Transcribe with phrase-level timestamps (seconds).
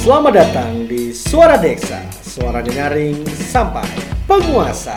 [0.00, 3.84] Selamat datang di Suara Deksa, suara nyaring sampai
[4.24, 4.96] penguasa.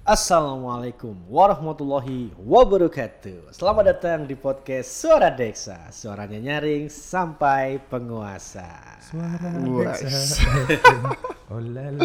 [0.00, 3.52] Assalamualaikum warahmatullahi wabarakatuh.
[3.52, 8.96] Selamat datang di podcast Suara Deksa, suaranya nyaring sampai penguasa.
[9.12, 11.04] Suara FM.
[11.52, 12.00] Oh lala.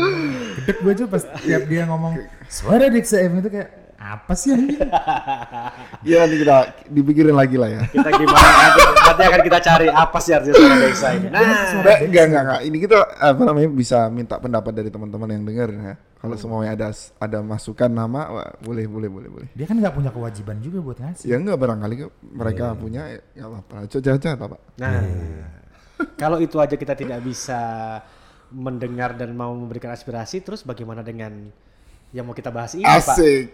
[0.60, 2.20] Gedek gue aja pas tiap dia ngomong
[2.52, 4.78] suara Dexa FM itu kayak apa sih anjing?
[6.06, 7.82] Ya nanti kita dipikirin lagi lah ya.
[7.90, 11.28] Kita gimana nanti, nanti akan kita cari apa sih artinya Suara Deksa ini.
[11.34, 12.62] Nah, Nah, enggak, enggak, enggak.
[12.70, 15.94] Ini kita apa namanya bisa minta pendapat dari teman-teman yang dengar ya.
[16.22, 16.90] Kalau semuanya ada
[17.22, 19.48] ada masukan nama, wah, boleh, boleh, boleh, boleh.
[19.58, 21.26] Dia kan nggak punya kewajiban juga buat ngasih.
[21.26, 23.02] Ya enggak barangkali mereka punya
[23.34, 23.90] ya apa-apa.
[23.90, 24.62] Coba coba Pak.
[24.78, 24.94] Nah,
[26.22, 27.62] kalau itu aja kita tidak bisa
[28.54, 31.50] mendengar dan mau memberikan aspirasi, terus bagaimana dengan
[32.16, 32.96] yang mau kita bahas ini, Pak?
[33.12, 33.48] Asik.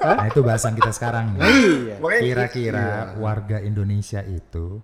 [0.00, 1.36] Nah itu bahasan kita sekarang.
[1.36, 1.40] nih.
[1.44, 1.94] Iya.
[2.00, 3.20] Makanya- Kira-kira iya.
[3.20, 4.80] warga Indonesia itu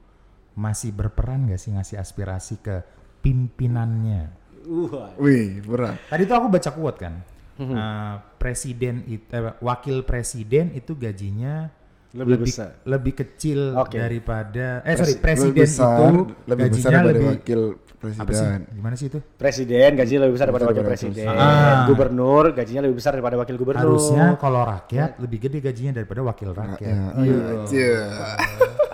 [0.54, 2.84] masih berperan nggak sih ngasih aspirasi ke
[3.24, 4.28] pimpinannya?
[4.64, 5.96] Uh, Wih, berat.
[6.06, 7.14] Tadi tuh aku baca quote kan.
[7.54, 11.70] Eh, presiden it- eh, wakil presiden itu gajinya
[12.14, 12.78] Lebih besar.
[12.84, 13.98] lebih kecil Oke.
[13.98, 16.10] daripada eh sorry Lebih presiden besar, itu
[16.46, 18.20] lebih besar gajinya daripada lebih wakil apa sih?
[18.22, 18.60] presiden.
[18.70, 19.18] Gimana sih itu?
[19.34, 21.26] presiden gajinya lebih besar daripada Besar wakil daripada presiden.
[21.26, 21.36] presiden.
[21.66, 21.84] Ah.
[21.84, 23.82] Gubernur gajinya lebih besar daripada wakil gubernur.
[23.82, 26.86] Harusnya kalau rakyat lebih gede gajinya daripada wakil rakyat.
[26.86, 27.38] Ya, iya.
[27.66, 28.04] Cia.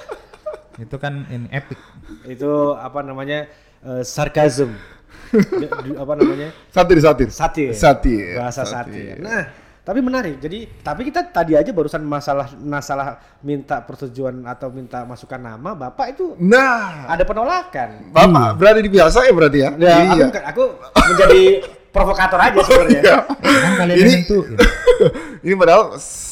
[0.83, 1.77] Itu kan ini epic.
[2.25, 3.45] itu apa namanya?
[4.01, 4.73] sarkasm.
[5.31, 6.49] D- apa namanya?
[6.69, 7.29] Satir, satir.
[7.29, 7.71] Satir.
[7.71, 8.33] Satir.
[8.35, 9.21] Bahasa satir.
[9.21, 9.45] Nah,
[9.91, 10.39] tapi menarik.
[10.39, 16.15] Jadi, tapi kita tadi aja barusan masalah masalah minta persetujuan atau minta masukan nama, Bapak
[16.15, 18.15] itu Nah, ada penolakan.
[18.15, 19.71] Bapak berada di biasa ya berarti ya?
[19.75, 20.63] Ya, aku, bukan- aku
[21.11, 21.43] menjadi
[21.91, 23.03] provokator aja sebenarnya.
[23.03, 23.17] Iya.
[23.43, 24.25] Kan kalian Ini-
[25.45, 25.83] ini padahal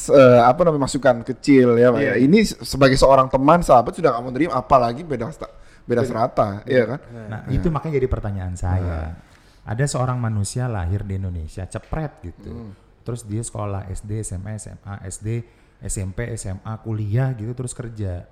[0.08, 2.14] eh, apa namanya masukan kecil ya Pak Iya.
[2.14, 2.22] ya.
[2.22, 5.34] Ini se- sebagai seorang teman sahabat sudah kamu terima apalagi beda
[5.82, 7.00] beda serata, iya kan?
[7.26, 9.18] Nah, itu makanya jadi pertanyaan saya.
[9.64, 12.72] Ada seorang manusia lahir di Indonesia, cepret gitu.
[13.08, 15.40] Terus dia sekolah SD, SMA, SMA, SD,
[15.80, 18.28] SMP, SMA, kuliah gitu terus kerja.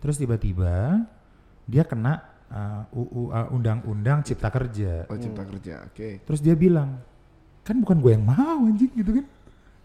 [0.00, 1.04] Terus tiba-tiba
[1.68, 5.04] dia kena uh, UU uh, Undang-Undang Cipta Kerja.
[5.12, 5.84] Oh, cipta kerja.
[5.84, 6.24] Oke.
[6.24, 7.04] Terus dia bilang,
[7.60, 9.26] kan bukan gue yang mau anjing gitu kan.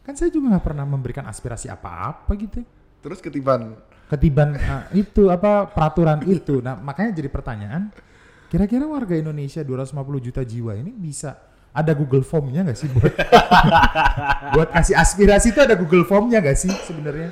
[0.07, 2.63] Kan saya juga nggak pernah memberikan aspirasi apa-apa gitu.
[3.03, 3.75] Terus ketiban
[4.09, 6.65] Ketiban uh, itu apa peraturan itu.
[6.65, 7.93] Nah, makanya jadi pertanyaan,
[8.49, 11.37] kira-kira warga Indonesia 250 juta jiwa ini bisa
[11.73, 13.13] ada Google Form-nya nggak sih buat
[14.57, 17.29] buat kasih aspirasi itu ada Google Form-nya nggak sih sebenarnya?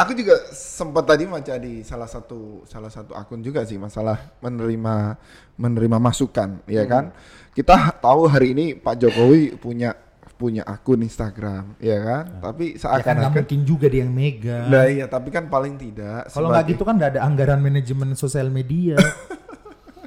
[0.00, 5.18] Aku juga sempat tadi baca di salah satu salah satu akun juga sih masalah menerima
[5.60, 7.12] menerima masukan, ya kan?
[7.52, 9.92] Kita tahu hari ini Pak Jokowi punya
[10.34, 12.24] punya akun Instagram, ya kan?
[12.42, 14.66] Tapi Ya kan seakan-akan mungkin juga dia yang megang.
[14.66, 18.50] Nah iya, tapi kan paling tidak Kalau nggak gitu kan nggak ada anggaran manajemen sosial
[18.50, 18.98] media.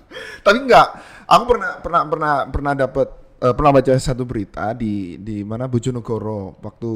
[0.46, 0.88] Tapi enggak,
[1.26, 3.08] aku pernah pernah pernah pernah dapat
[3.38, 6.92] eh, pernah baca satu berita di di mana Bojonegoro waktu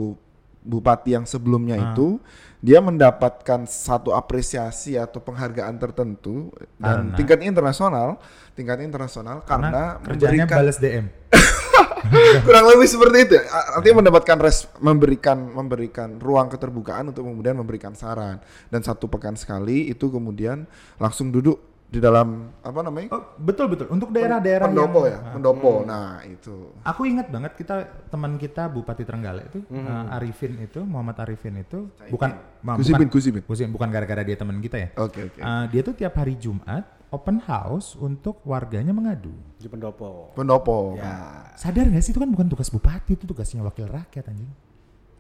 [0.62, 1.86] bupati yang sebelumnya Ah.
[1.90, 2.22] itu
[2.62, 7.18] dia mendapatkan satu apresiasi atau penghargaan tertentu dan Karena?
[7.18, 8.22] tingkat internasional,
[8.54, 11.06] tingkat internasional Karena karena, kerjanya memberikan balas DM.
[12.46, 13.36] kurang lebih seperti itu.
[13.42, 18.38] A- Artinya mendapatkan res, memberikan memberikan ruang keterbukaan untuk kemudian memberikan saran
[18.70, 20.66] dan satu pekan sekali itu kemudian
[20.98, 21.58] langsung duduk
[21.92, 23.12] di dalam apa namanya?
[23.12, 23.92] Oh, betul betul.
[23.92, 25.72] Untuk daerah-daerah pendopo yang ya, pendopo.
[25.84, 26.72] Nah, itu.
[26.88, 31.92] Aku ingat banget kita teman kita Bupati Trenggalek itu uh, Arifin itu Muhammad Arifin itu
[32.08, 32.32] bukan
[32.64, 33.44] ma- Kusibin,
[33.76, 34.90] bukan, gara-gara dia teman kita ya.
[34.96, 35.40] Oke, oke.
[35.44, 39.36] Uh, dia tuh tiap hari Jumat open house untuk warganya mengadu.
[39.60, 40.32] Di pendopo.
[40.32, 40.96] Pendopo.
[40.96, 41.52] Ya.
[41.60, 44.48] Sadar gak sih itu kan bukan tugas bupati itu tugasnya wakil rakyat anjing.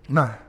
[0.07, 0.39] Nah,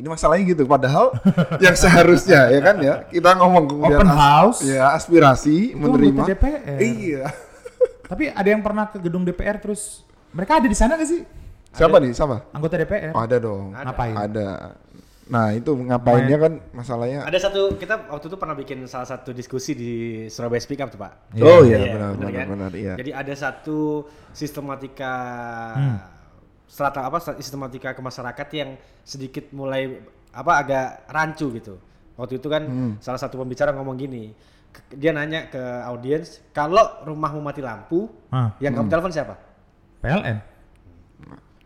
[0.00, 0.64] ini masalahnya gitu.
[0.64, 1.12] Padahal
[1.64, 4.58] yang seharusnya ya kan ya, kita ngomong kemudian Open as- house?
[4.64, 6.24] ya aspirasi Itu menerima.
[6.24, 6.78] anggota DPR.
[6.80, 7.24] Iya.
[8.10, 11.22] Tapi ada yang pernah ke gedung DPR terus mereka ada di sana gak sih?
[11.70, 12.10] Siapa nih?
[12.10, 12.50] Siapa?
[12.50, 13.12] Anggota DPR.
[13.12, 13.70] Oh, ada dong.
[13.70, 14.16] Ngapain?
[14.16, 14.48] Ada.
[15.30, 17.22] Nah, itu ngapainnya kan masalahnya.
[17.22, 19.92] Ada satu kita waktu itu pernah bikin salah satu diskusi di
[20.26, 21.38] Surabaya Speak Up tuh Pak.
[21.38, 22.46] Oh iya, Iya, benar bener benar kan?
[22.50, 22.94] benar iya.
[22.98, 25.14] Jadi ada satu sistematika
[26.70, 28.70] strata apa sistematika ke masyarakat yang
[29.02, 29.98] sedikit mulai
[30.30, 31.74] apa agak rancu gitu.
[32.14, 32.62] Waktu itu kan
[32.98, 34.30] salah satu pembicara ngomong gini,
[34.70, 39.34] ke- dia nanya ke audiens, kalau rumahmu mati lampu, Ah, yang kamu telepon siapa?
[39.98, 40.38] PLN.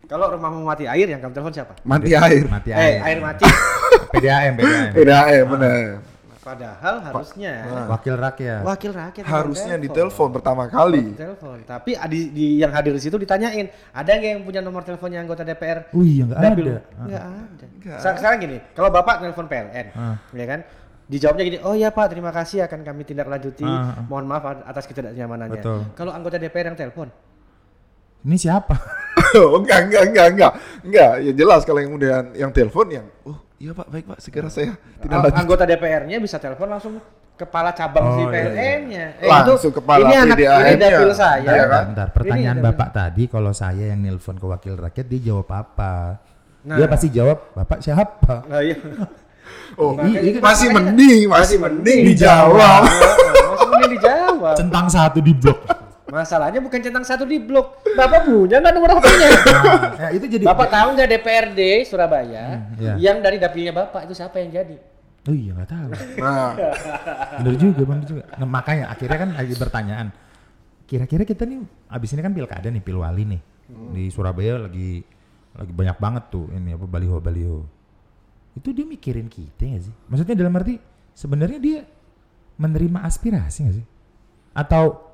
[0.05, 1.73] Kalau rumahmu mati air, yang kamu telepon siapa?
[1.81, 2.45] Mati air.
[2.45, 2.97] Mati Eh, air.
[3.03, 3.43] air mati.
[4.13, 5.27] PDAM, PDAM.
[5.27, 5.83] Eh benar.
[6.45, 7.53] Padahal harusnya
[7.89, 8.61] Wakil rakyat.
[8.61, 9.85] wakil rakyat Harusnya telepon.
[9.89, 11.17] ditelepon pertama kali.
[11.17, 11.57] telepon.
[11.65, 15.41] Tapi di, di yang hadir di situ ditanyain, ada nggak yang punya nomor teleponnya anggota
[15.41, 15.89] DPR?
[15.89, 16.65] Wih, nggak Dapil?
[16.69, 16.79] ada.
[17.01, 17.65] Nggak ada.
[17.97, 20.15] Sekarang, sekarang gini, kalau bapak telepon PLN, Ah.
[20.31, 20.61] ya kan?
[21.05, 23.61] dijawabnya gini, oh iya Pak, terima kasih akan kami tindak lanjuti.
[23.61, 24.05] Ah, ah.
[24.05, 25.61] Mohon maaf atas ketidaknyamanannya.
[25.61, 25.79] Betul.
[25.93, 27.09] Kalau anggota DPR yang telepon,
[28.21, 28.73] Ini siapa?
[29.37, 30.51] oh, enggak, enggak, enggak, enggak.
[30.81, 34.47] Enggak, ya jelas kalau yang kemudian yang telepon yang, oh iya Pak, baik Pak, segera
[34.47, 35.35] saya tidak lanjut.
[35.35, 36.99] anggota DPR-nya bisa telepon langsung
[37.35, 39.05] kepala cabang Oh, si iya, PLN-nya.
[39.21, 41.43] Langsung kepala ini anak ini dapil saya.
[41.45, 41.83] Iya kan?
[41.91, 46.23] Bentar, pertanyaan Ini- Bapak tadi kalau saya yang nelpon ke wakil rakyat dia jawab apa?
[46.63, 46.79] Nah.
[46.79, 48.79] Dia pasti jawab, "Bapak siapa?" Nah, iya.
[49.77, 52.81] Oh, Makanya- masih mending, masih mending dijawab.
[52.81, 54.55] Masih mending dijawab.
[54.55, 55.59] Centang satu di blok.
[56.05, 57.81] Masalahnya bukan centang satu di blok.
[57.93, 59.29] Bapak punya nggak nomor HP-nya?
[59.95, 62.93] Nah, ya, itu jadi Bapak tahu nggak DPRD Surabaya Hmm, iya.
[62.99, 64.75] yang dari dapilnya Bapak itu siapa yang jadi?
[65.25, 65.89] Oh iya nggak tahu.
[66.21, 66.51] Nah,
[67.41, 68.23] Bener juga, bener juga.
[68.35, 70.07] Nah, makanya akhirnya kan lagi pertanyaan.
[70.85, 73.41] Kira-kira kita nih abis ini kan pilkada nih, pilwali nih.
[73.91, 75.01] Di Surabaya lagi
[75.55, 77.65] lagi banyak banget tuh ini apa baliho-baliho.
[78.53, 79.93] Itu dia mikirin kita nggak sih?
[80.05, 80.77] Maksudnya dalam arti
[81.11, 81.79] sebenarnya dia
[82.55, 83.85] menerima aspirasi nggak sih?
[84.53, 85.04] Atau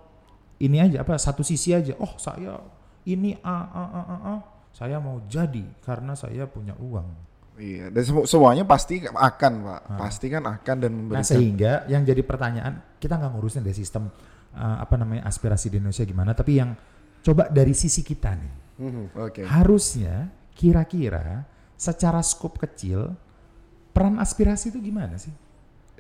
[0.62, 1.98] ini aja apa satu sisi aja.
[1.98, 2.62] Oh saya
[3.04, 4.36] ini a a a a, a.
[4.72, 7.08] saya mau jadi karena saya punya uang.
[7.60, 9.82] iya, dan semu- semuanya pasti akan, Pak.
[10.00, 11.28] Pasti kan akan dan Nah memberikan.
[11.28, 14.08] sehingga yang jadi pertanyaan kita nggak ngurusin dari sistem
[14.54, 16.74] uh, apa namanya aspirasi di Indonesia gimana, tapi yang
[17.22, 18.54] coba dari sisi kita nih
[19.14, 19.46] Oke.
[19.46, 21.46] harusnya kira-kira
[21.78, 23.14] secara skop kecil
[23.92, 25.34] peran aspirasi itu gimana sih?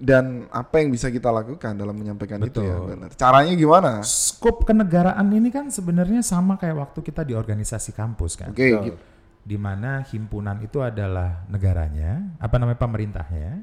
[0.01, 2.89] Dan apa yang bisa kita lakukan dalam menyampaikan itu ya, Betul.
[2.89, 3.09] benar.
[3.13, 3.92] Caranya gimana?
[4.01, 8.98] Skop kenegaraan ini kan sebenarnya sama kayak waktu kita di organisasi kampus kan, Oke, gitu.
[9.45, 13.62] di mana himpunan itu adalah negaranya, apa namanya pemerintahnya,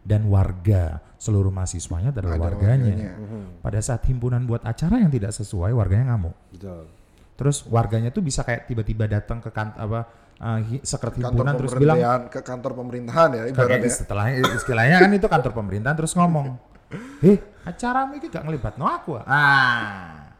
[0.00, 2.92] dan warga seluruh mahasiswanya adalah Ada warganya.
[3.20, 3.60] warganya.
[3.60, 6.36] Pada saat himpunan buat acara yang tidak sesuai, warganya ngamuk.
[6.48, 6.88] Betul.
[7.36, 10.08] Terus warganya tuh bisa kayak tiba-tiba datang ke kan apa
[10.38, 13.90] uh, sekret kantor himpunan terus bilang pemerintahan ke kantor pemerintahan ya ibaratnya.
[13.90, 16.58] setelah istilahnya kan itu kantor pemerintahan terus ngomong,
[17.20, 20.34] "Eh, acara ini gak ngelibat no aku." ah." Ah.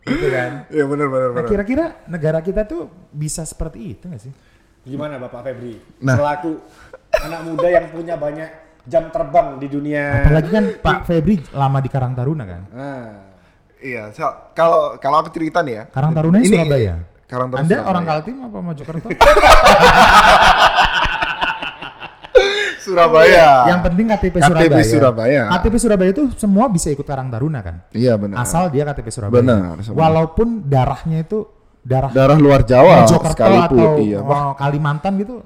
[0.00, 0.64] Gitu kan.
[0.68, 1.48] Iya benar benar Nah, benar.
[1.50, 4.32] kira-kira negara kita tuh bisa seperti itu gak sih?
[4.80, 5.76] Gimana Bapak Febri?
[6.00, 6.16] Nah.
[6.16, 6.64] Selaku
[7.20, 8.48] anak muda yang punya banyak
[8.88, 10.24] jam terbang di dunia.
[10.24, 12.62] Apalagi kan Pak Febri lama di Karang Taruna kan.
[12.72, 13.08] Nah,
[13.78, 15.82] Iya, so- kalau kalau aku cerita nih ya.
[15.86, 16.94] Karang Taruna Ini- Surabaya.
[17.28, 17.90] Karang Taruna Anda Surabaya.
[17.92, 19.08] orang Kaltim apa Mojokerto?
[22.88, 23.68] Surabaya.
[23.68, 24.84] Yang penting KTP, KTP Surabaya.
[24.88, 25.42] Surabaya.
[25.60, 27.84] KTP Surabaya itu semua bisa ikut Karang Taruna kan?
[27.92, 28.40] Iya benar.
[28.40, 29.44] Asal dia KTP Surabaya.
[29.44, 30.08] Benar, semua.
[30.08, 31.44] Walaupun darahnya itu
[31.84, 33.76] darah Darah luar Jawa Mojokerto sekalipun.
[33.76, 34.18] atau iya.
[34.24, 35.44] Wah, oh, Kalimantan gitu.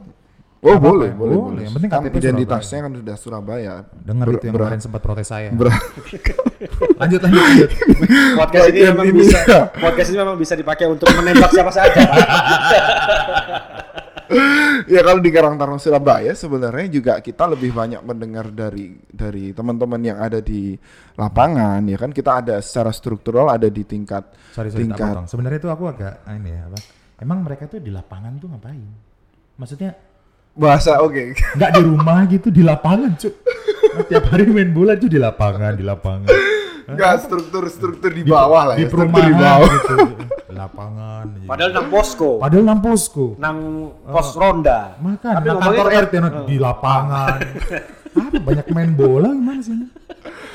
[0.63, 1.15] Oh Apa-apa boleh, ya?
[1.19, 1.63] boleh, Boleh, boleh.
[1.67, 3.75] yang penting kan KTP identitasnya kan sudah Surabaya.
[3.99, 5.51] Dengar itu yang kemarin sempat protes saya.
[5.51, 5.75] ber-
[7.03, 7.71] lanjut lanjut lanjut.
[8.39, 9.61] podcast ini memang ini bisa ya.
[9.75, 11.99] podcast ini memang bisa dipakai untuk menembak siapa saja.
[14.87, 19.99] ya kalau di Karang Taruna Surabaya sebenarnya juga kita lebih banyak mendengar dari dari teman-teman
[20.01, 20.73] yang ada di
[21.15, 25.27] lapangan ya kan kita ada secara struktural ada di tingkat sorry sorry tingkat.
[25.27, 26.79] Sebenarnya itu aku agak ini ya apa?
[27.19, 28.87] Emang mereka tuh di lapangan tuh ngapain?
[29.59, 29.91] Maksudnya
[30.53, 33.33] bahasa oke nggak di rumah gitu di lapangan cuy.
[34.09, 36.29] Tiap hari main bola tuh di lapangan di lapangan.
[36.83, 39.95] Enggak struktur struktur di bawah lah di ya struktur perumahan di bawah gitu.
[40.53, 41.25] Di lapangan.
[41.33, 41.49] gitu.
[41.49, 43.27] Padahal nang posko, Padahal nang posko.
[43.41, 43.59] nang
[44.05, 45.01] pos ronda.
[45.01, 47.39] Makan Tapi nang kantor RT no, di lapangan.
[48.21, 49.73] Apa banyak main bola gimana sih?
[49.73, 49.89] ini?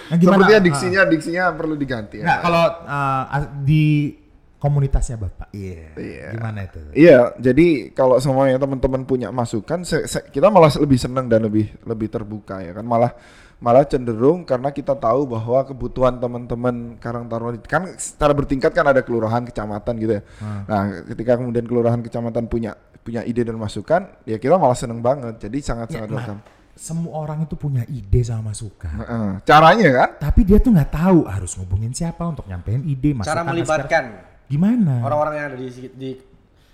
[0.08, 3.24] Nah, sepertinya Ah, diksinya diksinya perlu diganti ya Nggak, kalau uh,
[3.66, 4.14] di
[4.58, 5.54] komunitasnya Bapak.
[5.54, 5.94] Iya.
[5.94, 6.28] Iya.
[6.34, 6.80] Gimana itu?
[6.94, 11.70] Iya, jadi kalau semuanya teman-teman punya masukan, se- se- kita malah lebih senang dan lebih
[11.86, 13.14] lebih terbuka ya kan, malah
[13.58, 19.02] malah cenderung karena kita tahu bahwa kebutuhan teman-teman Karang Taruna kan secara bertingkat kan ada
[19.02, 20.24] kelurahan, kecamatan gitu ya.
[20.66, 25.42] Nah, ketika kemudian kelurahan, kecamatan punya punya ide dan masukan, ya kita malah seneng banget.
[25.42, 26.42] Jadi sangat-sangat Ya, welcome.
[26.78, 28.94] Semua orang itu punya ide sama masukan.
[29.02, 29.30] Heeh.
[29.42, 30.10] Caranya kan?
[30.30, 33.34] Tapi dia tuh nggak tahu harus ngubungin siapa untuk nyampein ide, masukan.
[33.34, 34.04] Cara melibatkan
[34.48, 35.04] Gimana?
[35.04, 36.10] orang-orang yang ada di, di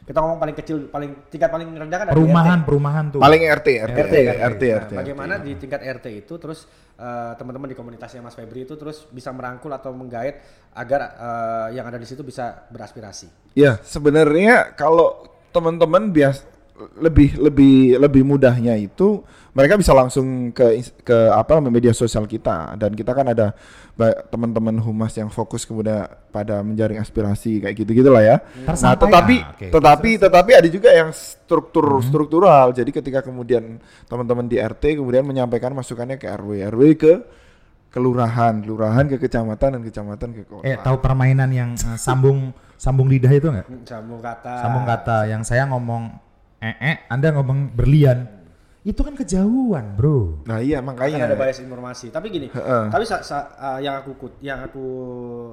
[0.03, 2.67] kita ngomong paling kecil, paling tingkat paling rendah kan perumahan, RT.
[2.67, 3.19] perumahan tuh.
[3.23, 4.35] Paling RT, RT, RT, kan?
[4.51, 4.91] RT, Nah, RT.
[4.99, 6.67] bagaimana di tingkat RT itu terus
[6.99, 10.43] eh, teman-teman di komunitasnya Mas Febri itu terus bisa merangkul atau menggait
[10.75, 13.55] agar eh, yang ada di situ bisa beraspirasi.
[13.55, 15.23] Ya, sebenarnya kalau
[15.55, 16.43] teman-teman bias
[16.97, 19.21] lebih lebih lebih mudahnya itu
[19.53, 23.53] mereka bisa langsung ke ke apa media sosial kita dan kita kan ada
[24.33, 28.41] teman-teman humas yang fokus kemudian pada menjaring aspirasi kayak gitu gitulah ya.
[28.65, 29.05] Nah, Tersampai.
[29.05, 29.67] tetapi Ah, oke.
[29.69, 32.73] tetapi tetapi ada juga yang struktur struktural.
[32.73, 33.77] Jadi ketika kemudian
[34.09, 37.13] teman-teman di RT kemudian menyampaikan masukannya ke RW, RW ke
[37.93, 40.65] kelurahan, kelurahan ke kecamatan dan kecamatan ke kota.
[40.65, 43.85] Eh, tahu permainan yang uh, sambung sambung lidah itu nggak?
[43.85, 44.53] Sambung kata.
[44.65, 46.09] Sambung kata yang saya ngomong
[46.63, 48.39] eh eh, Anda ngomong berlian.
[48.83, 50.43] itu kan kejauhan, bro.
[50.43, 51.23] Nah iya Kan makanya.
[51.23, 52.11] ada bias informasi.
[52.11, 52.91] Tapi gini, Heeh.
[52.91, 54.83] tapi sa- sa- uh, yang aku kut- yang aku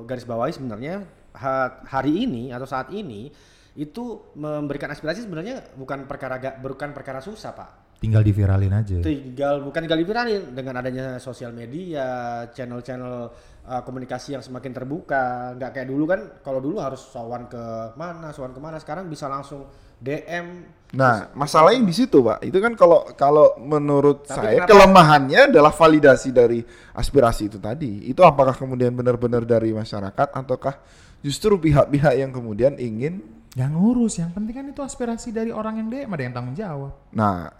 [0.02, 3.31] garis bawahi sebenarnya ha- hari ini atau saat ini
[3.73, 7.71] itu memberikan aspirasi sebenarnya bukan perkara ga- bukan perkara susah, Pak.
[8.02, 8.99] Tinggal diviralin aja.
[8.99, 12.09] tinggal bukan tinggal diviralin dengan adanya sosial media,
[12.50, 13.31] channel-channel
[13.62, 17.62] uh, komunikasi yang semakin terbuka, nggak kayak dulu kan kalau dulu harus sowan ke
[17.95, 20.47] mana, sowan ke mana, sekarang bisa langsung DM.
[20.90, 22.42] Nah, masalahnya di situ, Pak.
[22.42, 28.11] Itu kan kalau kalau menurut Tapi saya kenapa- kelemahannya adalah validasi dari aspirasi itu tadi.
[28.11, 30.75] Itu apakah kemudian benar-benar dari masyarakat ataukah
[31.23, 35.90] justru pihak-pihak yang kemudian ingin Yang ngurus, yang penting kan itu aspirasi dari orang yang
[35.90, 36.95] DM ada yang tanggung jawab.
[37.11, 37.50] Nah,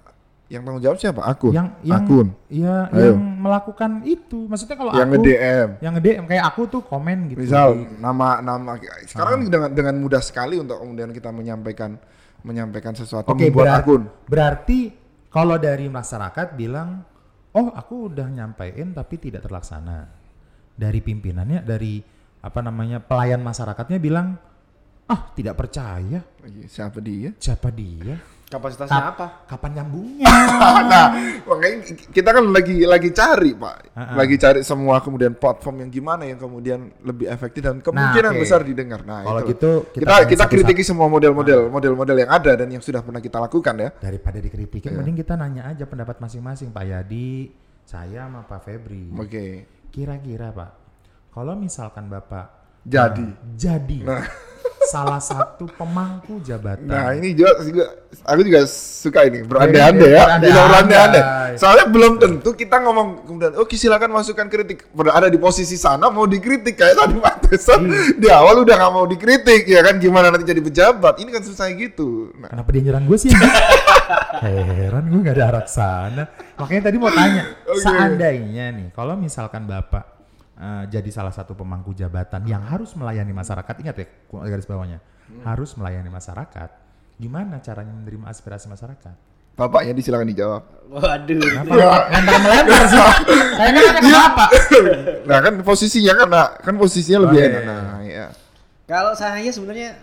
[0.47, 1.19] yang tanggung jawab siapa?
[1.21, 1.51] Akun.
[1.51, 2.27] Yang yang Akun.
[2.47, 3.11] ya Ayo.
[3.11, 4.47] yang melakukan itu.
[4.47, 5.69] Maksudnya kalau yang aku nge-DM.
[5.79, 7.43] yang nge-DM kayak aku tuh komen gitu.
[7.43, 9.51] Misal nama nama sekarang Ah.
[9.51, 11.99] dengan dengan mudah sekali untuk kemudian kita menyampaikan
[12.43, 14.03] menyampaikan sesuatu Oke, membuat berar- akun.
[14.27, 14.79] berarti
[15.29, 17.05] kalau dari masyarakat bilang,
[17.51, 20.09] "Oh, aku udah nyampein tapi tidak terlaksana."
[20.75, 22.01] Dari pimpinannya dari
[22.41, 22.99] apa namanya?
[22.99, 24.41] pelayan masyarakatnya bilang,
[25.07, 26.25] "Ah, tidak percaya.
[26.65, 27.37] Siapa dia?
[27.37, 28.17] Siapa dia?
[28.51, 29.27] Kapasitasnya Kap- apa?
[29.47, 30.27] Kapan nyambungnya?"
[30.91, 31.07] nah,
[31.47, 31.77] makanya
[32.11, 33.77] kita kan lagi lagi cari, Pak.
[33.95, 34.15] Ah, ah.
[34.19, 38.41] Lagi cari semua kemudian platform yang gimana yang kemudian lebih efektif dan kemungkinan oke.
[38.43, 39.07] besar didengar.
[39.07, 39.55] Nah, Kalau itu.
[39.55, 43.39] gitu, kita kita kita, kritiki semua model-model model-model yang ada dan yang sudah pernah kita
[43.39, 43.89] lakukan ya.
[43.95, 44.99] Daripada dikritikin, Iya.
[44.99, 47.55] mending kita nanya aja pendapat masing-masing, Pak Yadi,
[47.87, 49.15] saya sama Pak Febri.
[49.15, 49.47] Oke.
[49.91, 50.71] Kira-kira, Pak,
[51.31, 53.23] kalau misalkan Bapak Jadi.
[53.23, 54.25] Nah, jadi Nah.
[54.91, 56.85] Salah satu pemangku jabatan.
[56.85, 57.85] Nah, ini juga, juga
[58.27, 60.25] aku juga suka ini berandai-andai ya.
[60.43, 61.23] berandai-andai.
[61.55, 64.91] Soalnya belum tentu kita ngomong kemudian oke silakan masukkan kritik.
[64.91, 68.19] Berada di posisi sana mau dikritik kayak tadi Pak Tesan Iya.
[68.19, 71.23] di awal udah nggak mau dikritik ya kan gimana nanti jadi pejabat.
[71.23, 72.35] Ini kan susah gitu.
[72.35, 73.31] Nah, Kenapa dia nyerang gue sih?
[74.43, 76.25] Heran gue gak ada arah sana.
[76.59, 77.79] Makanya tadi mau tanya, Oke.
[77.79, 80.20] seandainya nih, kalau misalkan bapak
[80.61, 85.01] eh, jadi salah satu pemangku jabatan yang harus melayani masyarakat, ingat ya garis bawahnya,
[85.43, 86.71] harus melayani masyarakat.
[87.21, 89.31] Gimana caranya menerima aspirasi masyarakat?
[89.61, 90.63] Bapaknya disilakan dijawab.
[90.89, 91.37] Waduh.
[91.37, 92.09] Kenapa?
[92.09, 93.01] Lempar melempar sih.
[93.61, 94.51] Saya kan ke bapak.
[95.29, 97.49] Nah, kan posisinya kan nah, kan posisinya lebih Oke.
[97.53, 97.63] enak.
[97.69, 98.27] Nah, ya.
[98.89, 100.01] Kalau saya sebenarnya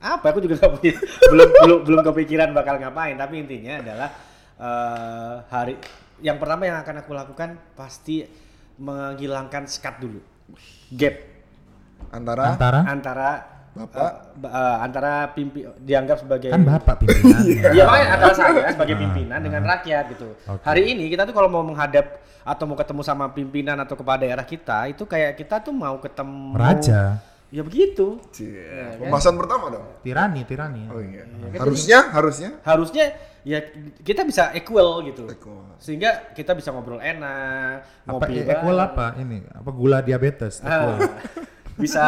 [0.00, 0.32] apa?
[0.32, 0.94] Aku juga nggak punya,
[1.32, 3.20] belum belum belum kepikiran bakal ngapain.
[3.20, 4.08] Tapi intinya adalah
[4.64, 5.74] eh, hari
[6.24, 8.24] yang pertama yang akan aku lakukan pasti
[8.76, 10.20] menghilangkan sekat dulu,
[10.90, 11.16] gap
[12.08, 13.30] Antara Antara antara
[13.76, 14.40] Bapak?
[14.40, 17.60] ba- eh, antara pimpi dianggap sebagai kan bapak pimpinannya.
[17.76, 20.28] Iya makanya antara saya sebagai pimpinan dengan rakyat gitu.
[20.48, 20.64] Oke.
[20.64, 24.48] Hari ini kita tuh kalau mau menghadap atau mau ketemu sama pimpinan atau kepala daerah
[24.48, 28.16] kita itu kayak kita tuh mau ketemu Raja, Ya begitu.
[28.32, 29.84] Cie, pembahasan pertama dong.
[30.00, 30.88] tirani, tirani.
[30.88, 31.28] Oh iya.
[31.52, 33.04] kan Harusnya, harusnya Harusnya
[33.46, 33.62] ya
[34.02, 35.30] kita bisa equal gitu.
[35.30, 35.78] Equal.
[35.78, 39.46] Sehingga kita bisa ngobrol enak, Apa ngopi e- equal apa ini?
[39.54, 40.58] Apa gula diabetes?
[40.58, 40.98] Equal.
[40.98, 41.14] Ah,
[41.82, 42.04] bisa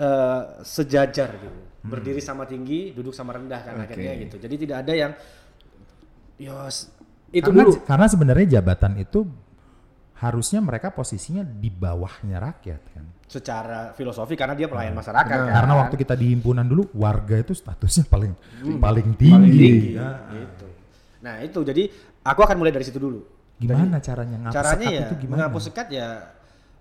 [0.00, 1.60] eh, sejajar gitu.
[1.84, 1.92] Hmm.
[1.92, 3.92] Berdiri sama tinggi, duduk sama rendah kan Oke.
[3.92, 4.36] akhirnya gitu.
[4.40, 5.12] Jadi tidak ada yang
[6.40, 6.88] yos
[7.30, 7.72] itu karena, dulu.
[7.84, 9.26] karena sebenarnya jabatan itu
[10.24, 13.04] harusnya mereka posisinya di bawahnya rakyat kan.
[13.24, 15.48] secara filosofi karena dia pelayan masyarakat kan.
[15.50, 19.58] Karena waktu kita di himpunan dulu warga itu statusnya paling paling paling tinggi.
[19.58, 20.10] tinggi Ya.
[20.30, 20.66] gitu.
[21.20, 21.82] Nah, itu jadi
[22.22, 23.20] aku akan mulai dari situ dulu.
[23.56, 25.34] Gimana caranya ngapus Caranya sekat ya itu gimana?
[25.40, 26.08] menghapus sekat ya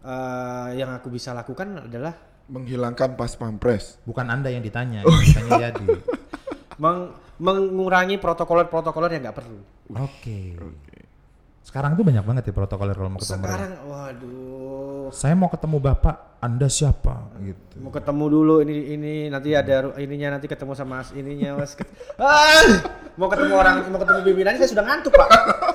[0.03, 2.13] eh, yang aku bisa lakukan adalah
[2.45, 3.97] menghilangkan pas pampres.
[4.03, 5.25] Bukan Anda yang ditanya, Oh, yang iya.
[5.25, 5.87] ditanya jadi.
[6.83, 9.59] meng- mengurangi protokoler-protokoler yang nggak perlu.
[9.95, 10.59] Oke.
[11.63, 13.39] Sekarang tuh banyak banget ya protokoler kalau mau ketemu.
[13.39, 13.55] mereka.
[13.55, 17.75] Sekarang waduh Saya mau ketemu Bapak, Anda siapa gitu.
[17.79, 21.79] mau ketemu dulu ini ini nanti ada ru- ininya nanti ketemu sama ininya mas
[22.19, 22.67] ah,
[23.15, 25.29] mau ketemu orang mau ketemu pimpinannya saya sudah ngantuk pak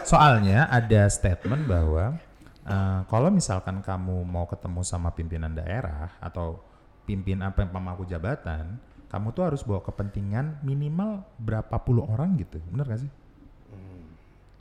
[0.05, 2.21] Soalnya ada statement bahwa
[2.69, 6.61] eh, kalau misalkan kamu mau ketemu sama pimpinan daerah atau
[7.09, 8.77] pimpin apa yang pemangku jabatan,
[9.09, 13.11] kamu tuh harus bawa kepentingan minimal berapa puluh orang gitu, bener gak sih?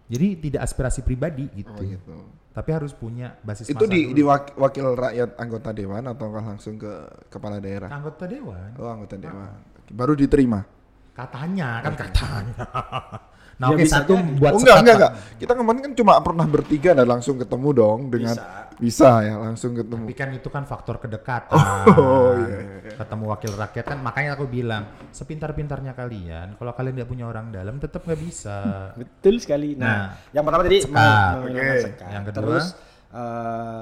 [0.08, 2.16] Jadi tidak aspirasi pribadi gitu, Oh gitu.
[2.52, 4.16] tapi harus punya basis Itu di, dulu.
[4.16, 6.92] di wak- wakil rakyat anggota dewan atau langsung ke
[7.28, 7.92] kepala daerah?
[7.92, 8.72] anggota dewan.
[8.76, 9.52] Oh anggota dewan.
[9.88, 10.64] Baru diterima.
[11.12, 12.66] Katanya kan katanya.
[13.58, 14.38] nah Ya oke bisa satu jadi.
[14.38, 15.14] buat oh enggak enggak enggak.
[15.42, 18.36] Kita kemarin kan cuma pernah bertiga dan langsung ketemu dong dengan
[18.78, 20.06] bisa, ya langsung ketemu.
[20.06, 21.58] Tapi kan itu kan faktor kedekatan.
[21.98, 22.92] Oh, iya, iya, iya.
[22.94, 27.82] Ketemu wakil rakyat kan makanya aku bilang sepintar-pintarnya kalian kalau kalian nggak punya orang dalam
[27.82, 28.58] tetap nggak bisa.
[29.02, 30.02] betul sekali nah, Nah,
[30.38, 31.34] yang pertama tadi sekat.
[31.42, 31.70] Oke.
[31.82, 32.10] sekat.
[32.14, 32.38] Yang kedua?
[32.38, 32.66] terus
[33.10, 33.82] eh,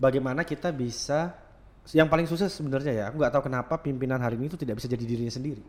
[0.00, 1.36] bagaimana kita bisa
[1.92, 4.88] yang paling susah sebenarnya ya aku nggak tahu kenapa pimpinan hari ini tuh tidak bisa
[4.88, 5.64] jadi dirinya sendiri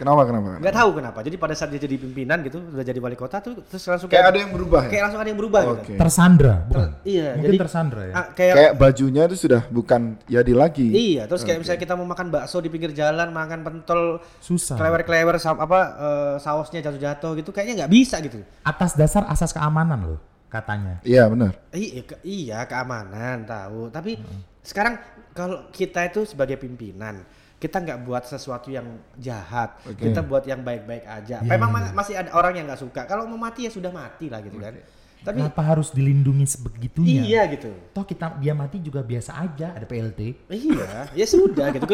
[0.00, 0.56] Kenapa kenapa?
[0.56, 3.60] nggak tahu kenapa jadi pada saat dia jadi pimpinan gitu udah jadi wali kota tuh
[3.62, 4.88] terus langsung Kayak ada yang berubah ya?
[4.88, 5.76] kayak langsung ada yang berubah Oke.
[5.86, 6.88] gitu Tersandra, bukan?
[7.02, 8.14] iya Mungkin jadi tersandra ya.
[8.14, 10.88] ah, kayak, Kayak bajunya itu sudah bukan Yadi lagi.
[10.88, 14.02] iya terus kayak misalnya kita mau makan bakso di pinggir jalan makan pentol
[14.40, 14.74] Susah.
[14.74, 20.20] klewer-klewer apa eh, sausnya jatuh-jatuh gitu kayaknya nggak bisa gitu Atas dasar asas keamanan loh,
[20.46, 20.98] katanya.
[21.02, 21.52] Iya benar.
[21.70, 24.16] iya ke- iya keamanan tahu tapi
[24.60, 24.96] sekarang
[25.30, 27.20] kalau kita itu sebagai pimpinan
[27.60, 28.88] kita nggak buat sesuatu yang
[29.20, 30.08] jahat Oke.
[30.08, 31.76] kita buat yang baik-baik aja Iya, memang iya.
[31.92, 34.56] ma- masih ada orang yang nggak suka kalau mau mati ya sudah mati lah gitu
[34.56, 34.80] kan
[35.20, 37.20] tapi Kenapa harus dilindungi sebegitunya?
[37.20, 40.48] iya gitu Toh kita dia mati juga biasa aja, ada PLT.
[40.48, 41.84] Iya, ya sudah gitu.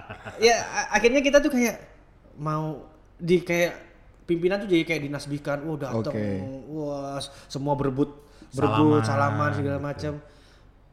[0.42, 1.78] Ya akhirnya kita tuh kayak
[2.42, 2.82] mau
[3.22, 3.78] di kayak
[4.26, 6.26] pimpinan tuh jadi kayak dinasbihkan, wah datang, Oke.
[6.74, 8.18] wah semua berebut
[8.50, 10.10] berebut Salaman, salaman, segala gitu.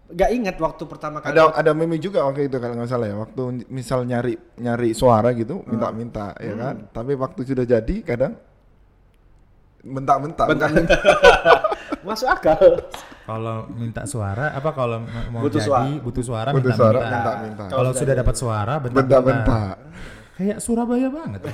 [0.09, 1.37] Gak ingat waktu pertama kali.
[1.37, 3.15] Ada ada meme juga waktu itu kalau nggak salah ya.
[3.17, 6.75] Waktu misal nyari nyari suara gitu, minta-minta ya kan.
[6.89, 8.33] Tapi waktu sudah jadi kadang
[9.85, 10.47] bentak-bentak.
[12.07, 12.57] Masuk akal.
[13.29, 16.01] Kalau minta suara, apa kalau mau Butuh jadi suara.
[16.01, 17.63] butuh suara minta-minta.
[17.69, 19.75] Kalau sudah dapat suara bentak-bentak.
[20.39, 21.51] Kayak Surabaya banget.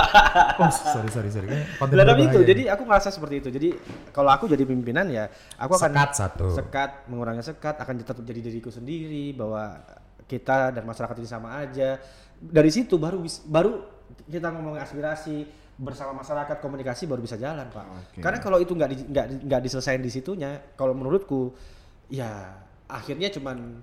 [0.58, 1.46] oh, sorry sorry sorry.
[1.78, 2.50] Konten tapi itu, berbahaya.
[2.50, 3.48] jadi aku ngerasa seperti itu.
[3.54, 3.68] Jadi
[4.10, 6.46] kalau aku jadi pimpinan ya, aku akan sekat satu.
[6.50, 9.78] sekat, mengurangi sekat, akan tetap jadi diriku sendiri bahwa
[10.26, 12.02] kita dan masyarakat ini sama aja.
[12.42, 13.86] Dari situ baru baru
[14.26, 15.46] kita ngomongin aspirasi
[15.78, 17.86] bersama masyarakat komunikasi baru bisa jalan pak.
[17.86, 18.18] Oke.
[18.18, 21.54] Karena kalau itu nggak nggak di- nggak diselesain di situnya, kalau menurutku
[22.10, 22.50] ya
[22.90, 23.78] akhirnya cuman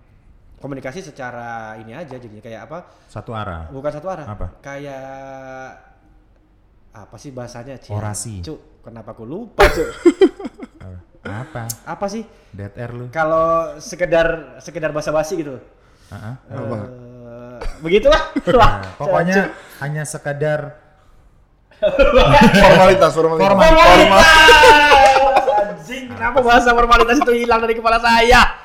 [0.61, 2.77] komunikasi secara ini aja jadinya kayak apa?
[3.09, 3.67] Satu arah.
[3.73, 4.29] Bukan satu arah.
[4.29, 4.61] Apa?
[4.61, 5.81] Kayak
[6.93, 7.81] apa sih bahasanya?
[7.81, 7.97] Cia?
[7.97, 8.45] Orasi.
[8.45, 9.89] Cuk, kenapa aku lupa, Cuk?
[11.21, 11.69] Apa?
[11.85, 12.25] apa sih?
[12.49, 13.05] Dead air lu.
[13.13, 15.61] Kalau sekedar sekedar basa-basi gitu.
[16.09, 16.35] Ah, ah.
[16.49, 16.77] Apa?
[16.81, 18.21] Eh, begitulah.
[18.57, 19.53] Nah, pokoknya
[19.85, 20.81] hanya sekadar
[21.77, 23.47] formalitas, formalitas.
[23.53, 24.25] formalitas.
[25.61, 28.60] Anjing, kenapa bahasa formalitas itu hilang dari kepala saya?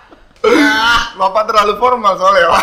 [1.16, 2.48] Bapak terlalu formal soalnya.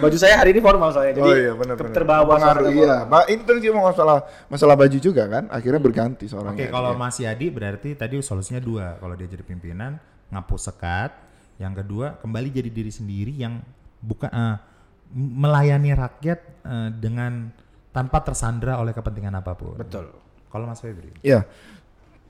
[0.00, 1.76] Baju saya hari ini formal soalnya, jadi oh iya benar.
[1.92, 2.88] terbawa Pengaruh, suasana iya.
[3.04, 3.04] formal.
[3.12, 5.44] Ba itu cuma masalah masalah baju juga kan.
[5.52, 6.56] Akhirnya berganti seorang.
[6.56, 6.96] Oke, Yadi, kalau ya.
[6.96, 8.96] Mas Yadi berarti tadi solusinya dua.
[8.96, 10.00] Kalau dia jadi pimpinan,
[10.32, 11.10] ngapus sekat.
[11.60, 13.60] Yang kedua, kembali jadi diri sendiri yang
[14.00, 14.56] bukan eh,
[15.12, 17.52] m- melayani rakyat eh, dengan
[17.92, 19.76] tanpa tersandra oleh kepentingan apa pun.
[19.76, 20.16] Betul.
[20.48, 21.12] Kalau Mas Febri.
[21.20, 21.44] Iya.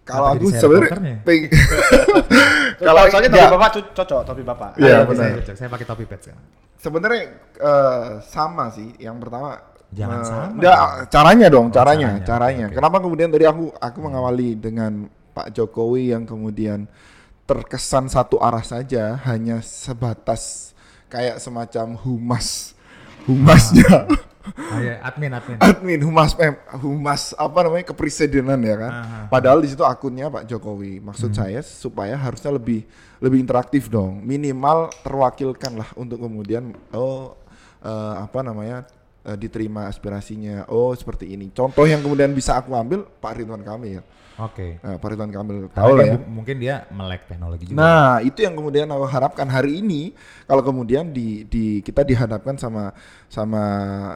[0.08, 1.52] Kalau aku sebenarnya peng-
[2.88, 3.52] Kalau soalnya topi enggak.
[3.52, 4.70] bapak cocok topi bapak.
[4.80, 5.28] Iya, benar.
[5.44, 6.44] Saya, pakai topi pet sekarang.
[6.78, 7.22] sebenarnya
[7.60, 8.96] eh, sama sih.
[8.96, 9.50] Yang pertama
[9.88, 10.76] Jangan eh, sama enggak,
[11.08, 12.66] caranya dong, Oh, caranya, caranya, caranya.
[12.68, 12.74] oke.
[12.76, 14.92] Kenapa kemudian tadi aku aku mengawali dengan
[15.32, 16.88] Pak Jokowi yang kemudian
[17.44, 20.72] terkesan satu arah saja, hanya sebatas
[21.08, 22.76] kayak semacam humas
[23.28, 24.08] humasnya.
[24.56, 25.56] Ah, ya, admin, admin.
[25.60, 28.92] admin humas eh, humas apa namanya kepresidenan ya kan.
[28.92, 29.18] Aha.
[29.28, 31.04] Padahal di situ akunnya Pak Jokowi.
[31.04, 31.38] Maksud Hmm.
[31.38, 32.88] saya supaya harusnya lebih
[33.20, 34.24] lebih interaktif dong.
[34.24, 37.36] Minimal terwakilkan lah untuk kemudian oh
[37.84, 38.88] eh, apa namanya
[39.22, 40.64] eh, diterima aspirasinya.
[40.72, 41.52] Oh seperti ini.
[41.52, 44.00] Contoh yang kemudian bisa aku ambil Pak Ridwan Kamil.
[44.38, 44.78] Oke.
[44.78, 46.14] Eh, Pak Ridwan Kamil tahu lah ya.
[46.14, 47.76] bu- mungkin dia melek teknologi juga.
[47.76, 52.94] Nah, itu yang kemudian aku harapkan hari ini kalau kemudian di, di kita dihadapkan sama
[53.26, 53.62] sama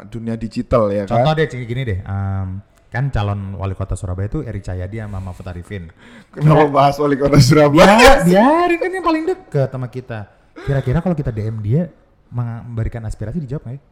[0.07, 1.21] dunia digital ya kan.
[1.21, 1.99] Contoh deh gini gini deh.
[2.01, 2.49] em,
[2.87, 5.91] kan calon wali kota Surabaya itu Eri Cahyadi sama Mahfud Arifin.
[6.31, 7.99] Kenapa bahas wali kota Surabaya?
[7.99, 10.31] Ya, biarin kan yang paling deket sama kita.
[10.55, 11.91] Kira-kira kalau kita DM dia
[12.29, 13.83] memberikan aspirasi dijawab nggak ya?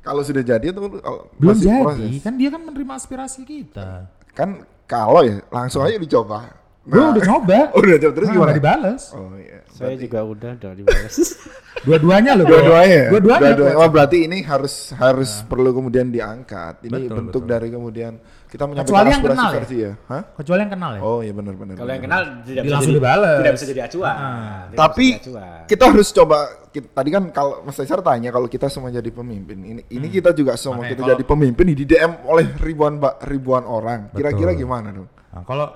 [0.00, 2.20] Kalau sudah jadi itu kalau Belum jadi, proses.
[2.20, 4.08] kan dia kan menerima aspirasi kita.
[4.32, 6.58] Kan kalau ya langsung aja dicoba.
[6.82, 7.70] Gue udah coba.
[7.70, 8.52] Oh, udah coba terus Ah, gimana?
[8.56, 9.02] dibales.
[9.14, 9.62] Oh iya.
[9.70, 11.16] Saya juga udah udah dibalas.
[11.86, 12.44] Dua-duanya loh.
[12.44, 12.98] Dua-duanya.
[12.98, 13.08] ya?
[13.14, 13.50] Dua-duanya.
[13.54, 13.76] Dua-duanya.
[13.78, 16.82] Oh, berarti ini harus harus perlu kemudian diangkat.
[16.84, 17.52] Ini Betul, bentuk betul.
[17.54, 18.12] dari kemudian
[18.50, 19.56] kita menyampaikan Kecuali yang aspirasi kenal ya?
[19.56, 19.92] versi ya.
[20.10, 20.22] Hah?
[20.34, 21.00] Kecuali yang kenal ya.
[21.00, 21.74] Oh iya benar benar.
[21.74, 23.38] Kalau yang kenal tidak Dia bisa langsung jadi, dibales.
[23.38, 24.10] tidak bisa jadi acuan.
[24.10, 24.26] Ah.
[24.66, 25.60] Tidak Tapi jadi acuan.
[25.64, 26.36] kita harus coba
[26.66, 30.30] ki- tadi kan kalau Mas Taisar tanya kalau kita semua jadi pemimpin ini ini kita
[30.32, 34.10] juga semua Makanya kita kalau- jadi pemimpin di DM oleh ribuan ribuan orang.
[34.10, 35.06] Kira-kira gimana dong?
[35.30, 35.66] Nah, kalau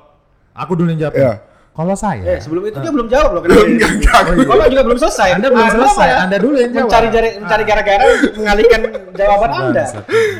[0.50, 1.14] aku dulu yang jawab.
[1.14, 1.32] Iya.
[1.74, 3.42] Kalau saya, Eh, sebelum itu dia belum jawab loh.
[3.42, 3.66] enggak,
[3.98, 4.20] enggak.
[4.46, 5.28] Kalau juga belum selesai.
[5.34, 6.86] Anda belum Anda selesai, malah Anda dulu yang jawab.
[6.86, 9.84] Mencari jari, mencari gara-gara mengalihkan jawaban Anda.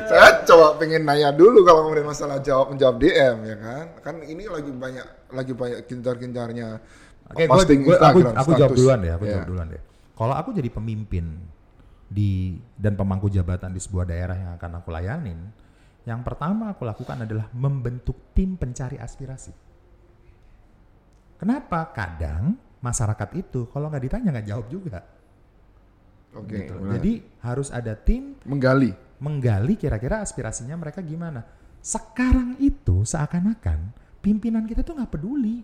[0.06, 3.84] Saya coba pengen nanya dulu kalau kemudian masalah jawab menjawab DM ya kan.
[4.00, 6.68] Kan ini lagi banyak lagi banyak gencar-gencarnya
[7.26, 8.34] Oke, gua, posting gua- aku, Instagram.
[8.38, 9.32] aku jawab duluan deh, aku Iya.
[9.34, 9.82] jawab duluan deh.
[10.14, 11.24] Kalau aku jadi pemimpin
[12.06, 12.30] di
[12.72, 15.50] dan pemangku jabatan di sebuah daerah yang akan aku layanin,
[16.04, 19.50] yang pertama aku lakukan adalah membentuk tim pencari aspirasi.
[21.44, 21.92] Kenapa?
[21.92, 25.00] Kadang masyarakat itu kalau nggak ditanya nggak jawab juga.
[26.34, 26.50] Oke.
[26.58, 26.74] gitu.
[26.74, 26.92] benar.
[26.96, 28.90] Jadi harus ada tim menggali.
[29.14, 31.44] menggali kira-kira aspirasinya mereka gimana.
[31.78, 35.62] Sekarang itu seakan-akan pimpinan kita tuh nggak peduli.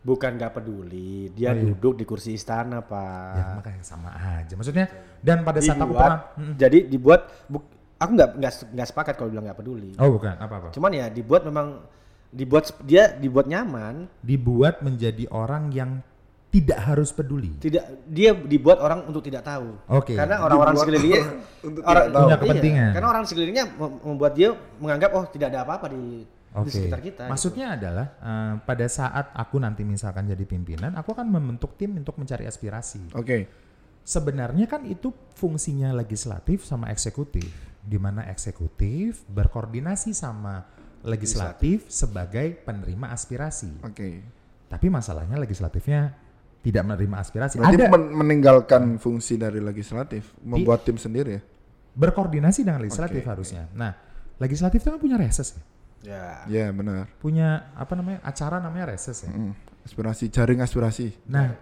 [0.00, 1.62] Bukan nggak peduli, dia Oh, iya.
[1.66, 3.36] duduk di kursi istana, Pak.
[3.36, 4.56] Ya makanya sama aja.
[4.56, 4.88] Maksudnya
[5.20, 6.20] dan pada saat aku Dibuat- pernah
[6.56, 9.92] jadi dibuat bu- aku nggak nggak nggak sepakat kalau bilang nggak peduli.
[10.00, 10.72] Oh bukan apa-apa.
[10.72, 11.84] Cuman ya dibuat memang
[12.30, 16.00] dibuat dia dibuat nyaman, Dibuat menjadi orang yang
[16.50, 17.54] tidak harus peduli.
[17.62, 19.78] tidak dia dibuat orang untuk tidak tahu.
[19.86, 20.18] Oke.
[20.18, 21.38] Karena orang-orang sekelilingnya orang
[21.70, 22.18] untuk orang tidak tahu.
[22.18, 22.90] Punya iya, kepentingan.
[22.90, 24.48] karena orang sekelilingnya mem- membuat dia
[24.82, 26.26] menganggap oh tidak ada apa-apa di,
[26.66, 27.22] sekitar kita.
[27.22, 27.30] gitu.
[27.30, 32.18] Maksudnya adalah eh, pada saat aku nanti misalkan jadi pimpinan, aku akan membentuk tim untuk
[32.18, 33.14] mencari aspirasi.
[33.14, 33.46] Oke.
[34.02, 37.46] Sebenarnya kan itu fungsinya legislatif sama eksekutif,
[37.78, 40.66] di mana eksekutif berkoordinasi sama
[41.02, 43.80] legislatif sebagai penerima aspirasi.
[43.84, 44.20] Oke.
[44.68, 46.14] Tapi masalahnya legislatifnya
[46.60, 47.56] tidak menerima aspirasi.
[47.56, 51.42] Berarti Ada men- meninggalkan fungsi dari legislatif, membuat tim sendiri ya.
[51.90, 53.66] berkoordinasi dengan legislatif Oke, harusnya.
[53.74, 53.96] Nah,
[54.38, 55.62] legislatif itu kan punya reses ya.
[56.06, 56.24] ya.
[56.46, 57.10] Iya benar.
[57.18, 58.22] Punya apa namanya?
[58.22, 59.32] acara namanya reses ya.
[59.32, 59.52] Mm.
[59.82, 61.10] Aspirasi, jaring aspirasi.
[61.26, 61.56] Nah,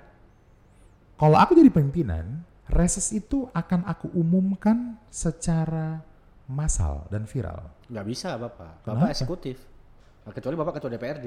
[1.16, 6.03] kalau aku jadi pimpinan, reses itu akan aku umumkan secara
[6.51, 7.72] massal dan viral.
[7.88, 9.01] Nggak bisa bapak, Kenapa?
[9.01, 9.57] bapak eksekutif.
[10.22, 11.27] Nah, kecuali bapak ketua DPRD.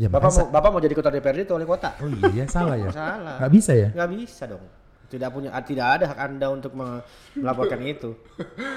[0.00, 1.90] Ya, bapak mau bapak mau jadi ketua DPRD atau wali kota?
[2.00, 2.88] Oh iya, salah ya.
[2.88, 3.36] Salah.
[3.38, 3.88] Nggak bisa ya?
[3.92, 4.64] Nggak bisa dong.
[5.12, 7.04] Tidak punya tidak ada hak anda untuk me-
[7.36, 8.16] melaporkan itu.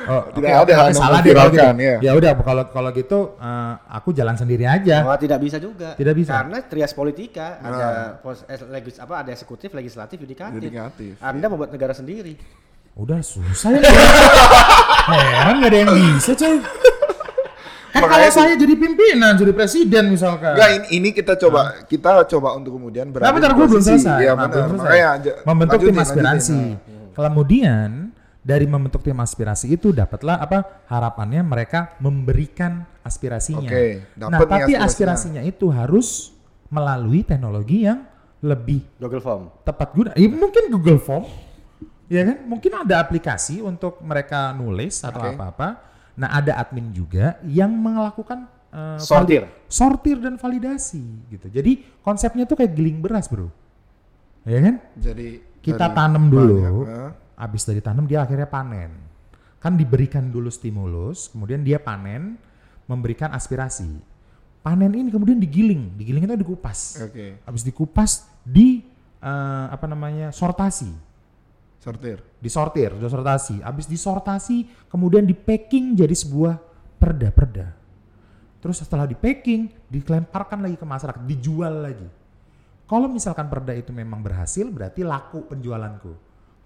[0.03, 1.63] Oh, Tidak oke, ada hak oke, salah kalau gitu.
[1.79, 1.95] ya.
[2.03, 5.07] Ya udah kalau kalau gitu eh, aku jalan sendiri aja.
[5.07, 5.95] Oh, tidak bisa juga.
[5.95, 6.35] Tidak bisa.
[6.35, 10.59] Karena trias politika ada pos, eh, legis, apa ada eksekutif, legislatif, yudikatif.
[10.59, 12.35] Yudikatif, Anda membuat negara sendiri.
[12.99, 13.79] Udah susah ya.
[15.07, 16.59] Heran gak ada yang bisa coy.
[17.95, 20.51] Kan kalau saya jadi pimpinan, jadi presiden misalkan.
[20.51, 23.83] Enggak, ini, ini kita coba kita coba untuk kemudian berada Nah, bentar di gue belum
[23.83, 24.17] selesai.
[24.19, 24.51] Iya Nah, benar.
[24.51, 24.91] belum selesai.
[24.91, 26.51] Makanya membentuk tim lanjutin, aspirasi.
[26.59, 26.75] lanjutin.
[26.75, 27.13] Nah.
[27.15, 27.89] Kemudian
[28.43, 33.65] dari membentuk tim aspirasi itu dapatlah apa harapannya mereka memberikan aspirasinya.
[33.65, 34.85] Oke, nah, dapat nih tapi aspirasinya.
[34.85, 36.35] aspirasinya itu harus
[36.67, 38.03] melalui teknologi yang
[38.43, 39.43] lebih Google Form.
[39.63, 40.09] tepat guna.
[40.13, 41.25] Ya, mungkin Google Form,
[42.05, 42.37] ya kan?
[42.45, 45.94] Mungkin ada aplikasi untuk mereka nulis atau apa-apa.
[46.15, 49.43] Nah, ada admin juga yang melakukan eh, Sortir.
[49.43, 51.47] vali- sortir dan validasi gitu.
[51.47, 53.47] Jadi konsepnya tuh kayak giling beras, bro.
[54.43, 54.75] Ya kan?
[54.95, 58.93] Jadi Kita tanam dulu, eh, habis dari tanam dia akhirnya panen.
[59.57, 62.37] Kan diberikan dulu stimulus, kemudian dia panen,
[62.85, 63.89] memberikan aspirasi.
[64.61, 67.01] Panen ini kemudian digiling, digiling itu dikupas.
[67.01, 68.11] Oke, Habis dikupas
[68.45, 68.85] di
[69.19, 70.93] eh, apa namanya sortasi,
[71.85, 72.17] sortir.
[72.41, 73.61] disortir, disortasi.
[73.61, 76.57] Habis disortasi kemudian di packing jadi sebuah
[76.97, 77.77] perda-perda.
[78.57, 82.09] Terus setelah di packing dilemparkan lagi ke masyarakat, dijual lagi.
[82.89, 86.13] Kalau misalkan perda itu memang berhasil berarti laku penjualanku.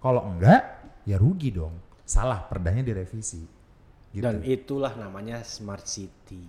[0.00, 1.76] Kalau enggak ya rugi dong.
[2.08, 3.44] Salah perdanya direvisi.
[4.10, 4.24] Gitu.
[4.24, 6.42] Dan itulah namanya smart city.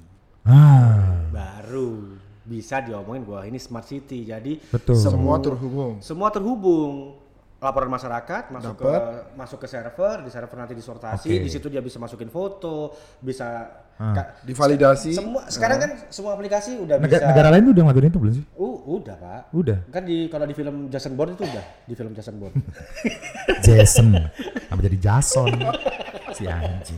[0.48, 4.26] ah, Baru bisa diomongin bahwa ini smart city.
[4.26, 4.98] Jadi Betul.
[4.98, 6.02] Semua terhubung.
[6.02, 7.21] semua terhubung.
[7.62, 8.92] Laporan masyarakat masuk ke
[9.32, 11.46] masuk ke server, di server nanti disortasi, Oke.
[11.46, 12.90] di situ dia bisa masukin foto,
[13.22, 14.18] bisa Ah.
[14.18, 15.14] ka- Divalidasi.
[15.14, 18.34] semua sekarang kan semua aplikasi udah Negara, bisa negara lain tuh udah ngelakuin itu belum
[18.34, 18.46] sih?
[18.58, 19.42] Uh, udah, Pak.
[19.54, 19.78] Udah.
[19.88, 22.58] Kan di kalau di film Jason Bourne itu udah, di film Jason Bourne.
[23.62, 24.08] Jason
[24.66, 25.54] apa jadi Jason
[26.32, 26.98] si anjing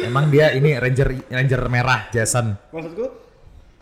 [0.00, 3.04] emang dia ini ranger ranger merah Jason Maksudku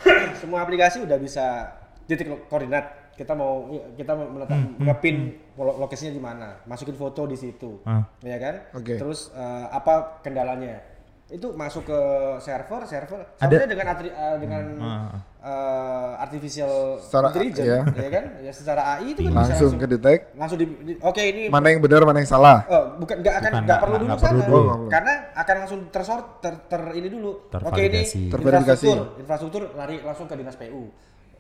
[0.41, 1.71] semua aplikasi udah bisa
[2.03, 2.99] titik koordinat.
[3.13, 5.17] Kita mau kita mau meletak ngepin
[5.55, 7.85] lo- lokasinya di mana, masukin foto di situ.
[7.85, 8.09] Ah.
[8.21, 8.55] Ya kan?
[8.75, 8.97] Oke.
[8.97, 10.81] Terus eh, apa kendalanya?
[11.29, 12.01] Itu masuk ke
[12.39, 15.09] server, server Ada- dengan atri- eh, dengan Ah.
[15.39, 17.81] eh, artificial Secara- intelligence, ya.
[17.91, 18.25] ya kan?
[18.43, 21.67] Ya secara AI itu kan bisa Langsung ke detect langsung di, di- oke ini mana
[21.69, 22.65] yang benar, mana yang salah.
[22.67, 24.41] Oh, bukan nggak akan nggak perlu dulu sana.
[24.43, 24.61] dulu.
[24.89, 27.31] Karena akan langsung tersort ter, ter ini dulu.
[27.51, 28.21] Oke ini Tervalidasi.
[28.29, 28.87] Terverifikasi.
[28.89, 30.85] infrastruktur, infrastruktur lari langsung ke dinas PU.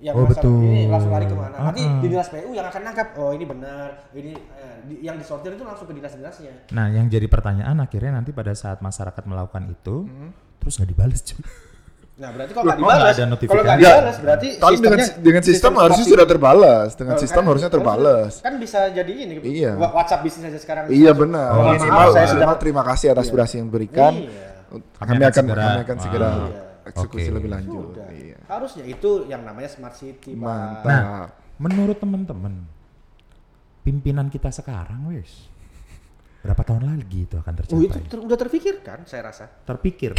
[0.02, 0.58] Yang Oh, betul.
[0.60, 1.54] ini langsung lari ke mana?
[1.62, 2.00] Nanti Ah, ah.
[2.02, 3.08] di dinas PU yang akan nangkap.
[3.14, 6.52] Oh ini benar, ini eh, di- yang disortir itu langsung ke dinas-dinasnya.
[6.68, 10.10] nah yang jadi pertanyaan akhirnya nanti pada saat masyarakat melakukan itu
[10.58, 11.38] terus nggak dibalas cuy
[12.12, 15.22] Nah berarti kalau nggak Oh, dibalas, ada kalau nggak Ya, dibalas berarti Tapi dengan sistemnya-
[15.22, 16.88] dengan sistem harusnya smart sudah terbalas.
[16.92, 18.32] Dengan Oh, sistem kan- harusnya terbalas.
[18.38, 19.34] Kan bisa jadi ini.
[19.40, 19.70] Iya.
[19.76, 20.82] WhatsApp bisnis aja sekarang.
[20.88, 21.48] Iya benar.
[21.52, 24.12] Oh, minimal, saya sudah minimal terima kasih atas aspirasi yang diberikan.
[24.12, 24.44] Iya.
[25.00, 26.60] Kami akan akan segera- kami akan segera Iya.
[26.84, 27.86] eksekusi lebih lanjut.
[27.90, 28.08] Sudah.
[28.12, 28.31] Iya.
[28.52, 30.44] Harusnya itu yang namanya smart city, Pak.
[30.44, 30.84] Mantap.
[30.84, 31.00] nah
[31.56, 32.68] menurut teman-teman
[33.80, 35.48] pimpinan kita sekarang wes
[36.38, 39.46] berapa tahun lagi itu akan Oh, itu tercapai ter- udah terpikirkan saya rasa.
[39.62, 40.10] terpikir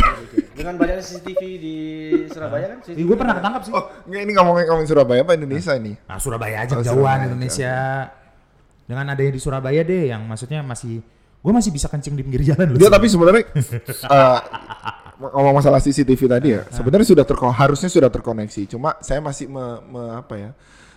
[0.52, 1.76] Dengan banyaknya CCTV di
[2.26, 5.74] Surabaya kan CCTV gue pernah ketangkap sih Oh, nggak ini ngomongin ngomongin Surabaya apa Indonesia
[5.76, 5.92] ini?
[6.00, 7.76] Nah, Surabaya aja Oh, Surabaya, Indonesia.
[8.84, 11.04] Dengan adanya di Surabaya deh yang maksudnya masih
[11.38, 12.80] gue masih bisa kencing di pinggir jalan loh.
[12.80, 13.44] Dia tapi sebenarnya
[14.16, 14.40] eh,
[15.20, 18.62] ngomong masalah CCTV tadi ya, sebenarnya sudah terko harusnya sudah terkoneksi.
[18.72, 20.52] Cuma saya masih me, me- apa ya?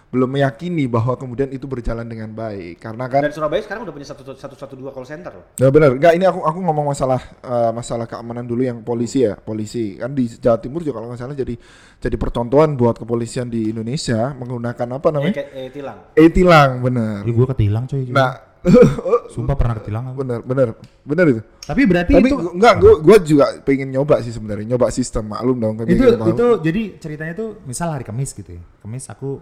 [0.07, 4.07] belum meyakini bahwa kemudian itu berjalan dengan baik karena kan Dan Surabaya sekarang udah punya
[4.07, 5.47] satu satu satu dua call center loh.
[5.59, 9.35] Ya benar, enggak ini aku aku ngomong masalah eh, masalah keamanan dulu yang polisi ya,
[9.35, 11.59] polisi kan di Jawa Timur juga kalau nggak salah jadi
[11.99, 15.35] jadi percontohan buat kepolisian di Indonesia menggunakan apa namanya?
[15.43, 15.99] kayak eh, tilang.
[16.15, 17.21] E-tilang, benar.
[17.27, 18.07] Ih, gue ketilang coy.
[18.07, 18.15] juga.
[18.15, 18.31] Nah,
[19.35, 20.23] Sumpah pernah ketilang aku.
[20.23, 20.69] benar, benar,
[21.03, 21.41] benar itu.
[21.63, 25.25] Tapi berarti Tapi itu gua- enggak, gua gua juga pengen nyoba sih sebenarnya, nyoba sistem
[25.27, 25.75] maklum dong.
[25.77, 26.29] kan, itu tahu.
[26.31, 28.63] itu jadi ceritanya tuh misal hari Kamis gitu ya.
[28.81, 29.39] Kamis aku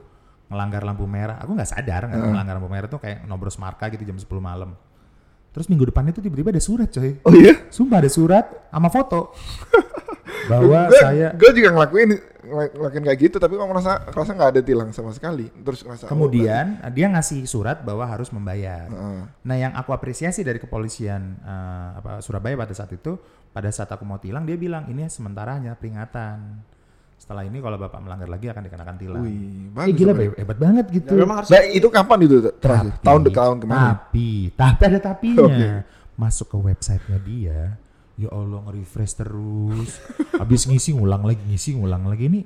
[0.49, 1.41] ngelanggar lampu merah.
[1.41, 4.77] Aku nggak sadar nggak ngelanggar lampu merah tuh kayak nobros marka gitu jam 10 malam.
[5.55, 7.15] Terus minggu depannya tuh tiba-tiba ada surat coy.
[7.23, 7.71] Oh iya?
[7.71, 9.31] Sumpah ada surat sama foto.
[10.51, 12.11] bahwa Gua- saya gua juga ngelakuin
[12.45, 15.49] ngel- ngelakuin kayak gitu tapi kok merasa merasa nggak ada tilang sama sekali.
[15.49, 18.91] Terus ngerasa oh, kemudian dia ngasih surat bahwa harus membayar.
[18.91, 19.21] Heeh.
[19.47, 23.17] Nah, yang aku apresiasi dari kepolisian eh, apa Surabaya pada saat itu,
[23.55, 26.67] pada saat aku mau tilang dia bilang ini sementara hanya peringatan.
[27.25, 29.25] Setelah ini kalau bapak melanggar lagi akan dikenakan tilang.
[29.25, 29.97] Wih, Eh, bagus.
[29.97, 30.29] gila sebenarnya.
[30.29, 31.09] Be, hebat banget gitu.
[31.09, 32.93] Ya, memang harus Nah, itu kapan itu terakhir?
[32.93, 33.81] Tapi- tahun tahun kemarin.
[33.81, 35.41] Tapi, tapi ada tapinya.
[35.49, 35.69] Oke.
[36.15, 37.61] Masuk ke websitenya dia,
[38.15, 39.89] ya Allah nge-refresh terus.
[40.37, 42.41] Habis ngisi ngulang lagi, ngisi ngulang lagi ini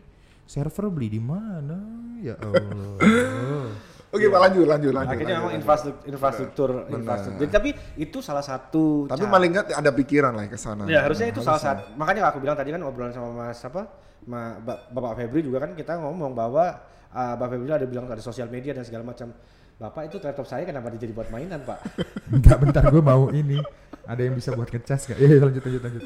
[0.46, 1.74] server beli di mana?
[2.22, 3.02] Ya Allah.
[4.08, 5.10] Oke, Pak lanjut lanjut lanjut.
[5.10, 5.60] Akhirnya lanjut, memang lanjut.
[5.60, 7.40] infrastruktur infrastruktur infrastruktur.
[7.42, 10.86] Jadi, tapi itu salah satu Tapi cara- paling nggak ada pikiran lah ke sana.
[10.86, 11.92] Ya harusnya itu salah satu.
[11.92, 13.84] Makanya aku bilang tadi kan obrolan sama Mas apa,
[14.24, 16.64] Ma, Ba- Bapak Febri juga kan kita ngomong bahwa
[17.12, 19.30] uh, Bapak Febri ada bilang ada sosial media dan segala macam.
[19.78, 21.78] Bapak itu laptop saya kenapa jadi buat mainan Pak?
[22.34, 23.62] Enggak, bentar gue mau ini.
[24.04, 25.18] Ada yang bisa buat ngecas gak?
[25.20, 26.04] Iya, lanjut, lanjut, lanjut.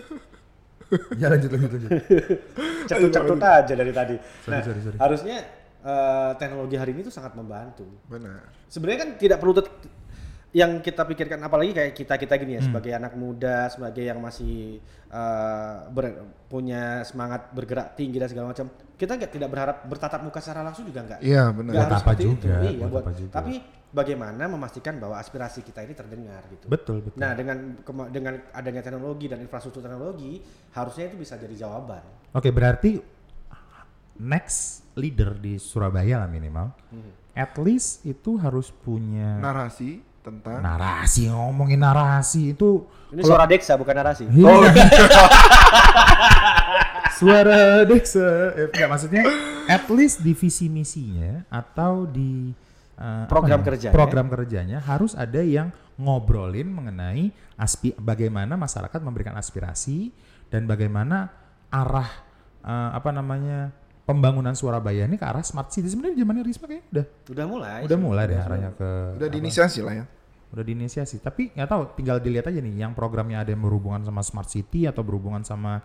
[1.17, 1.91] Ya lanjut, lanjut, lanjut.
[2.85, 4.17] Cetut-cetut aja dari tadi.
[4.45, 4.97] Sorry, Nah, sorry, sorry.
[5.01, 5.37] harusnya
[5.81, 7.89] uh, teknologi hari ini tuh sangat membantu.
[8.13, 8.53] Benar.
[8.69, 9.73] Sebenarnya kan tidak perlu tet-
[10.53, 12.69] yang kita pikirkan apalagi kayak kita kita gini ya Hmm.
[12.69, 18.69] sebagai anak muda sebagai yang masih uh, ber- punya semangat bergerak tinggi dan segala macam
[18.93, 21.73] kita nggak tidak berharap bertatap muka secara langsung juga nggak Iya, nggak benar.
[21.73, 22.47] Buat harus apa seperti juga, itu.
[22.47, 23.33] Iya, buat buat- apa juga.
[23.33, 23.55] tapi
[23.93, 27.17] bagaimana memastikan bahwa aspirasi kita ini terdengar gitu Betul, betul.
[27.17, 27.57] nah dengan
[28.09, 33.01] dengan adanya teknologi dan infrastruktur teknologi harusnya itu bisa jadi jawaban Oke, berarti
[34.15, 34.61] next
[34.95, 36.73] leader di Surabaya lah minimal.
[37.33, 43.93] At least itu harus punya Narasi tentang narasi ngomongin narasi itu ini suara Dexa bukan
[43.93, 44.63] narasi Oh,
[47.19, 48.29] suara Dexa.
[48.57, 49.23] Eh, enggak maksudnya
[49.69, 52.55] at least di visi misinya atau di
[52.97, 53.95] eh, apa Program kerjanya.
[53.95, 55.69] Program kerjanya harus ada yang
[56.01, 57.29] ngobrolin mengenai
[57.61, 60.09] aspi bagaimana masyarakat memberikan aspirasi
[60.49, 61.29] dan bagaimana
[61.69, 62.09] arah
[62.65, 63.75] eh, apa namanya
[64.13, 65.89] pembangunan Surabaya ini ke arah smart city.
[65.89, 69.95] Sebenarnya zamannya Risma kayaknya udah udah mulai udah mulai deh arahnya ke udah diinisiasi lah
[69.97, 70.05] ya.
[70.53, 71.17] udah diinisiasi.
[71.19, 74.85] Tapi nggak tahu tinggal dilihat aja nih yang programnya ada yang berhubungan sama smart city
[74.85, 75.81] atau berhubungan sama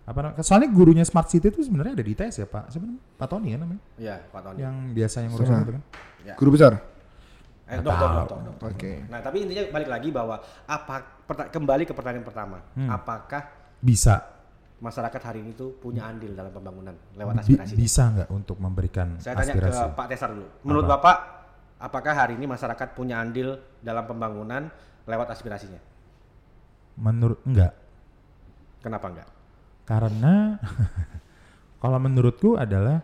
[0.00, 0.44] apa namanya?
[0.44, 2.68] Soalnya gurunya smart city itu sebenarnya ada di ITS ya pak?
[2.68, 3.82] Sebenarnya pak Tony kan namanya?
[3.96, 4.58] Ya Pak Tony.
[4.60, 5.82] Yang biasa yang ngurusin itu kan?
[6.36, 6.72] Guru besar.
[7.70, 8.54] eh, dok, dok, dok, dok, dok.
[8.66, 8.92] Oke.
[9.06, 12.90] Nah, tapi intinya balik lagi bahwa apa kembali ke pertanyaan pertama, Hmm.
[12.90, 13.46] apakah
[13.78, 14.26] bisa
[14.80, 17.76] masyarakat hari ini tuh punya andil dalam pembangunan lewat aspirasi?
[17.76, 20.48] bisa nggak untuk memberikan Saya tanya aspirasi ke Pak Tesar dulu.
[20.64, 21.16] Menurut Bapak,
[21.78, 24.72] apakah hari ini masyarakat punya andil dalam pembangunan
[25.04, 25.80] lewat aspirasinya?
[26.96, 27.72] menurut enggak
[28.80, 29.28] Kenapa enggak?
[29.84, 30.60] karena
[31.82, 33.00] kalau menurutku adalah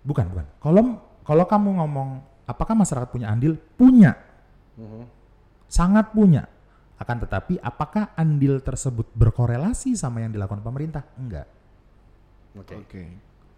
[0.00, 0.80] bukan bukan kalau
[1.24, 2.08] kalau kamu ngomong
[2.44, 4.12] apakah masyarakat punya andil punya
[4.74, 5.06] Mhm.
[5.64, 6.44] sangat punya
[6.94, 11.46] akan tetapi apakah andil tersebut berkorelasi sama yang dilakukan pemerintah enggak
[12.54, 12.74] Oke.
[12.76, 13.02] Oke.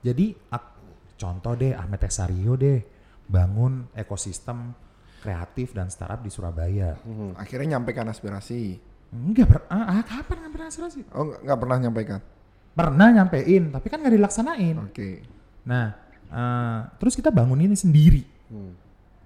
[0.00, 0.74] jadi ak-
[1.16, 2.80] contoh deh Ahmed Tesario deh
[3.24, 4.72] bangun ekosistem
[5.18, 6.94] kreatif dan startup di Surabaya
[7.34, 8.78] Akhirnya nyampaikan aspirasi.
[9.08, 12.20] enggak ber- ah, kapan ngambil aspirasi Oh, nggak nggak pernah nyampaikan.
[12.72, 15.10] pernah nyampein tapi kan nggak dilaksanain Oke.
[15.64, 15.86] Nah,
[16.26, 18.22] eh, terus kita bangun ini sendiri.
[18.46, 18.70] Hmm.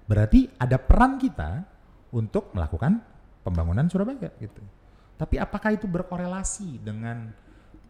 [0.03, 1.61] Berarti ada peran kita
[2.09, 2.97] untuk melakukan
[3.41, 4.61] pembangunan Surabaya gitu.
[5.15, 7.29] Tapi apakah itu berkorelasi dengan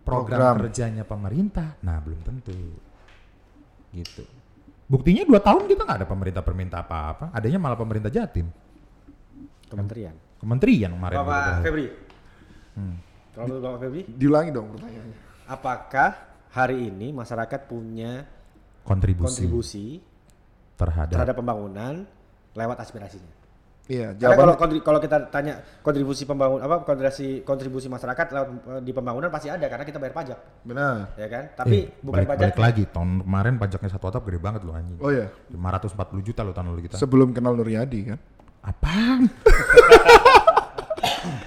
[0.04, 0.56] program, Program.
[0.66, 1.80] kerjanya pemerintah?
[1.80, 2.56] Nah, belum tentu.
[3.92, 4.24] Gitu.
[4.88, 7.32] Buktinya dua tahun kita nggak ada pemerintah perminta apa-apa.
[7.32, 8.52] Adanya malah pemerintah Jatim.
[9.72, 10.16] Kementerian.
[10.36, 11.16] Kementerian kemarin.
[11.16, 11.86] Bapak baru- Febri.
[12.76, 12.96] Hmm.
[13.32, 15.18] Kalau menurut Bapak Febri, Diulangi dong pertanyaannya.
[15.48, 16.10] apakah
[16.52, 18.28] hari ini masyarakat punya
[18.84, 19.88] kontribusi, kontribusi
[20.76, 22.04] terhadap, terhadap pembangunan
[22.52, 23.32] lewat aspirasinya?
[23.84, 28.48] Iya, Karena kalau jawaban kontri- kalau kita tanya kontribusi pembangun apa kontribusi kontribusi masyarakat lewat
[28.48, 31.12] eh, di pembangunan pasti ada karena kita bayar pajak, benar.
[31.14, 31.44] ya kan?
[31.56, 34.72] Tapi Eh, bukan balik, pajak balik lagi tahun kemarin pajaknya satu atap gede banget loh
[34.72, 34.98] anjing.
[34.98, 36.96] Oh ya, 540 juta loh tahun lalu kita.
[36.98, 38.18] sebelum kenal Nuryadi kan.
[38.62, 39.26] Apaan?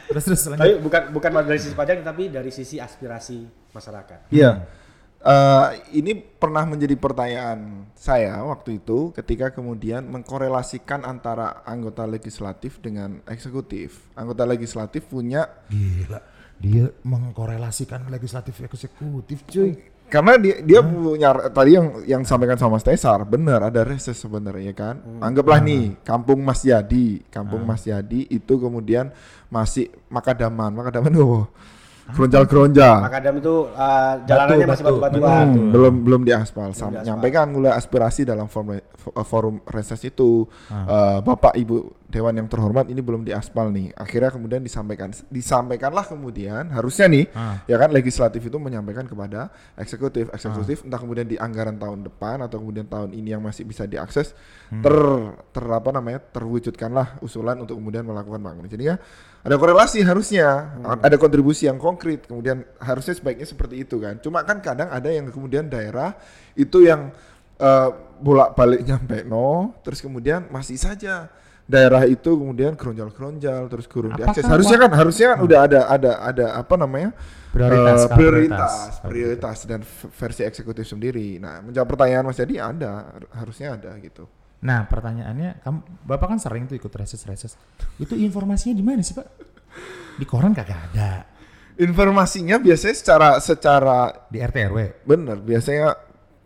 [0.07, 0.61] terus terus lanjut.
[0.61, 4.31] Tapi bukan bukan dari sisi pajak tapi dari sisi aspirasi masyarakat.
[4.31, 4.51] Iya.
[5.24, 13.24] Eh, ini pernah menjadi pertanyaan saya waktu itu ketika kemudian mengkorelasikan antara anggota legislatif dengan
[13.24, 14.04] eksekutif.
[14.20, 16.20] Anggota legislatif punya Gila.
[16.60, 19.74] Dia mengkorelasikan legislatif eksekutif, cuy.
[20.12, 24.76] karena dia dia punya tadi yang yang sampaikan sama Mas Tesar benar ada reses sebenarnya
[24.76, 25.00] kan.
[25.24, 29.08] Anggaplah nih Kampung Mas Yadi, Kampung Mas Yadi itu kemudian
[29.48, 31.48] masih makadaman, makadaman oh
[32.12, 32.97] geronjal-geronjal.
[33.01, 35.47] Makadam itu uh, jalanannya masih batu, batu-batuan.
[35.49, 36.69] Hmm, belum belum diaspal.
[36.71, 37.07] Sam- diaspal.
[37.09, 42.46] Nyampaikan mulai aspirasi dalam forum fo- uh, forum reses itu eh, Bapak Ibu Dewan yang
[42.46, 43.90] terhormat ini belum diaspal nih.
[43.98, 47.59] Akhirnya kemudian disampaikan disampaikanlah kemudian harusnya nih Ah.
[47.66, 50.31] ya kan legislatif itu menyampaikan kepada eksekutif.
[50.31, 54.31] Eksekutif entah kemudian di anggaran tahun depan atau kemudian tahun ini yang masih bisa diakses
[54.70, 54.96] ter
[55.50, 58.70] ter apa namanya terwujudkanlah usulan untuk kemudian melakukan bangunan.
[58.70, 58.96] Jadi ya
[59.42, 64.62] ada korelasi harusnya ada kontribusi yang konkret kemudian harusnya sebaiknya seperti itu kan cuma kan
[64.64, 66.16] kadang ada yang kemudian daerah
[66.57, 67.12] itu yang
[67.61, 67.90] eh,
[68.24, 71.29] bolak-balik nyampe no terus kemudian masih saja
[71.64, 76.12] daerah itu kemudian geronjal-geronjal terus kurang Apakah diakses harusnya kan harusnya kan udah ada ada
[76.20, 77.11] ada apa namanya
[77.55, 79.09] Prioritas, skala prioritas prioritas.
[79.09, 79.81] prioritas dan
[80.12, 84.29] versi eksekutif sendiri nah menjawab pertanyaan Mas Jadi ada harusnya ada gitu
[84.64, 87.53] Nah, pertanyaannya, kamu Bapak kan sering tuh ikut reses-reses.
[88.00, 89.29] Itu informasinya di mana sih, Pak?
[90.16, 91.29] Di koran kagak ada.
[91.74, 94.79] informasinya biasanya secara secara Di RT RW.
[95.05, 95.92] Bener, biasanya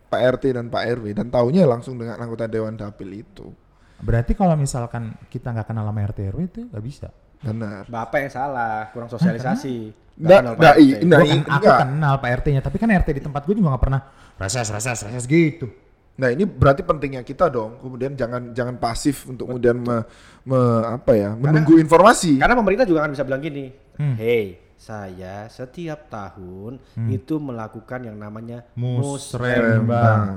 [0.09, 3.53] Pak RT dan Pak RW dan taunya langsung dengan anggota Dewan Dapil itu.
[3.99, 7.07] Berarti kalau misalkan kita nggak kenal sama RT RW itu nggak bisa.
[7.39, 7.83] Benar.
[7.85, 9.75] Bapak yang salah, kurang sosialisasi.
[10.17, 11.03] Nggak, kenal nggak, Pak i- RT.
[11.05, 11.79] Nah, Gua kan, i- aku enggak.
[11.79, 14.01] kenal Pak RT-nya, tapi kan RT di tempat gue juga nggak pernah
[14.35, 15.67] reses, reses, reses gitu.
[16.15, 17.79] Nah ini berarti pentingnya kita dong.
[17.79, 20.03] Kemudian jangan jangan pasif untuk kemudian me,
[20.43, 22.35] me- apa ya menunggu informasi.
[22.35, 24.15] Karena pemerintah juga kan bisa bilang gini, Hmm.
[24.15, 29.87] hey saya setiap tahun itu melakukan yang namanya Musrembang.
[29.87, 30.27] Bang.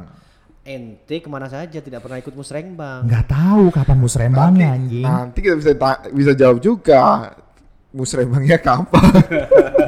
[0.62, 3.02] Ente ke mana saja tidak pernah ikut musrengbang.
[3.10, 5.02] Nggak tahu kapan musrembangnya anjing.
[5.02, 5.74] Nanti kita bisa
[6.14, 7.34] bisa jawab juga.
[7.92, 9.10] Musrembangnya kapan?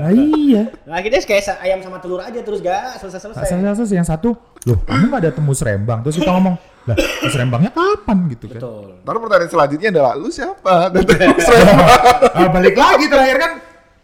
[0.05, 0.69] Nah iya.
[0.85, 3.49] Nah akhirnya kayak ayam sama telur aja terus gak selesai-selesai.
[3.49, 4.37] Selesai yang satu,
[4.69, 6.05] loh kamu nggak ada temu serembang.
[6.05, 8.61] Terus kita ngomong, lah musrembangnya kapan gitu kan?
[8.61, 9.01] Betul.
[9.01, 10.93] Lalu pertanyaan selanjutnya adalah lu siapa?
[11.41, 11.89] Musrembang.
[12.37, 13.53] Ah, balik lagi terakhir kan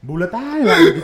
[0.00, 1.00] bulat aja lah gitu.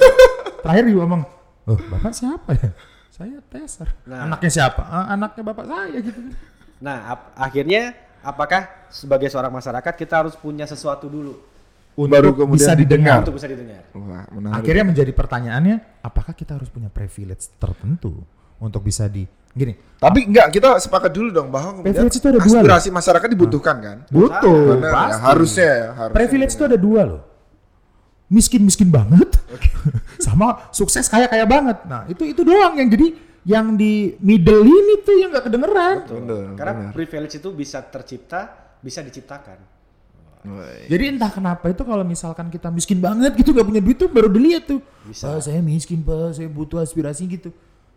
[0.64, 1.22] Terakhir juga ngomong,
[1.68, 2.70] oh bapak siapa ya?
[3.16, 3.88] Saya Teser.
[4.04, 4.28] Nah.
[4.28, 4.82] Anaknya siapa?
[4.84, 6.20] "Ah, anaknya bapak saya gitu.
[6.20, 6.36] kan.
[6.76, 11.32] Nah ap- akhirnya apakah sebagai seorang masyarakat kita harus punya sesuatu dulu
[11.96, 13.24] Untuk Baru kemudian bisa didengar.
[13.24, 13.88] untuk bisa didengar?
[13.96, 14.60] Wah, menarik.
[14.60, 18.20] Akhirnya menjadi pertanyaannya, apakah kita harus punya privilege tertentu
[18.60, 19.72] untuk bisa di gini?
[19.96, 23.96] Tapi enggak, kita sepakat dulu dong bahwa Privilege itu ada dua aspirasi masyarakat dibutuhkan kan?
[24.12, 24.76] Betul.
[24.76, 26.16] Benar ya, harusnya ya, harusnya.
[26.20, 27.20] Privilege itu ada dua loh.
[28.26, 29.38] Miskin-miskin banget,
[30.26, 31.78] sama sukses kaya-kaya banget.
[31.86, 33.06] Nah itu itu doang yang jadi
[33.46, 35.96] yang di middle ini tuh yang nggak kedengeran.
[36.10, 36.92] Benar, Karena benar.
[36.92, 39.58] privilege itu bisa tercipta, bisa diciptakan.
[40.46, 40.90] Woi.
[40.90, 44.26] Jadi entah kenapa itu kalau misalkan kita miskin banget gitu nggak punya duit tuh baru
[44.30, 44.82] dilihat tuh.
[45.06, 45.30] Bisa.
[45.30, 47.50] Pak saya miskin pak, saya butuh aspirasi gitu.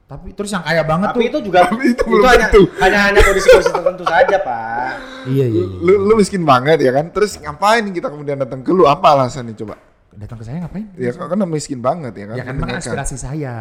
[0.09, 1.29] Tapi terus yang kaya banget Tapi tuh.
[1.29, 2.61] itu juga Tapi itu itu, belum hanya, tentu.
[2.81, 4.91] hanya hanya kondisi-kondisi tertentu saja pak.
[5.29, 5.63] Iya iya.
[5.65, 5.65] iya.
[5.85, 7.05] Lu, lu miskin banget ya kan?
[7.13, 8.89] Terus ngapain kita kemudian datang ke lu?
[8.89, 9.77] Apa alasannya coba?
[10.19, 10.83] Datang ke saya ngapain?
[10.99, 12.35] Ya karena miskin banget ya kan?
[12.35, 13.55] Ya kan memang aspirasi saya,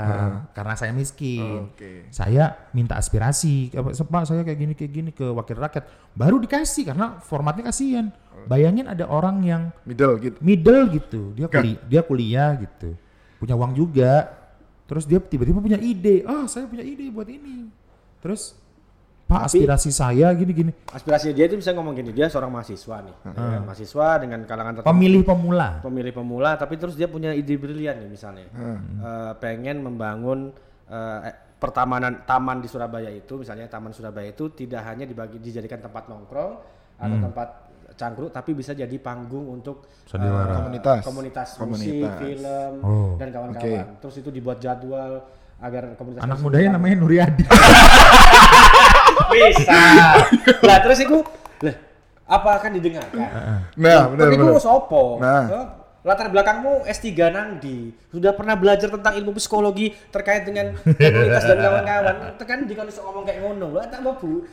[0.51, 1.71] karena saya miskin.
[1.71, 2.11] Oke.
[2.11, 5.87] Saya minta aspirasi, Pak saya kayak gini kayak gini ke wakil rakyat,
[6.19, 8.11] baru dikasih karena formatnya kasihan.
[8.51, 10.39] Bayangin ada orang yang Middle gitu.
[10.43, 12.91] middle gitu, dia kuliah, dia kuliah gitu,
[13.39, 14.31] punya uang juga,
[14.91, 17.71] terus dia tiba-tiba punya ide, ah saya punya ide buat ini,
[18.19, 18.59] terus
[19.29, 23.33] Pak aspirasi saya gini-gini, Aspirasi dia itu bisa ngomong gini, dia seorang mahasiswa nih, ya
[23.37, 23.61] kan?
[23.61, 24.89] mahasiswa dengan kalangan tertentu.
[24.89, 30.49] pemilih pemula, pemilih pemula tapi terus dia punya ide brilian nih misalnya Eh, pengen membangun
[30.89, 35.85] eh, eh, pertamanan taman di Surabaya itu misalnya taman Surabaya itu tidak hanya dibagi dijadikan
[35.85, 36.53] tempat nongkrong
[36.97, 37.49] atau tempat
[37.95, 40.65] cangkruk tapi bisa jadi panggung untuk Sandiwara.
[40.65, 41.03] Komunitas.
[41.05, 42.17] komunitas, musik Komunitas.
[42.17, 45.21] film Oh, dan kawan-kawan terus itu dibuat jadwal
[45.59, 47.43] agar komunitas anak tersebut mudanya namanya Nuryadi,
[49.27, 49.83] bisa
[50.69, 51.19] lah terus itu
[51.65, 51.77] lah
[52.29, 53.29] apa akan didengarkan
[53.79, 54.53] Nah, benar tapi benar.
[54.53, 55.17] gue sopo.
[55.23, 55.45] Nah.
[56.07, 57.91] Latar belakangmu S3 nangdi.
[58.09, 62.17] Sudah pernah belajar tentang ilmu psikologi terkait dengan komunitas dan kawan-kawan.
[62.39, 64.47] Tekan di kalau ngomong kayak ngono, lah tak mau bu.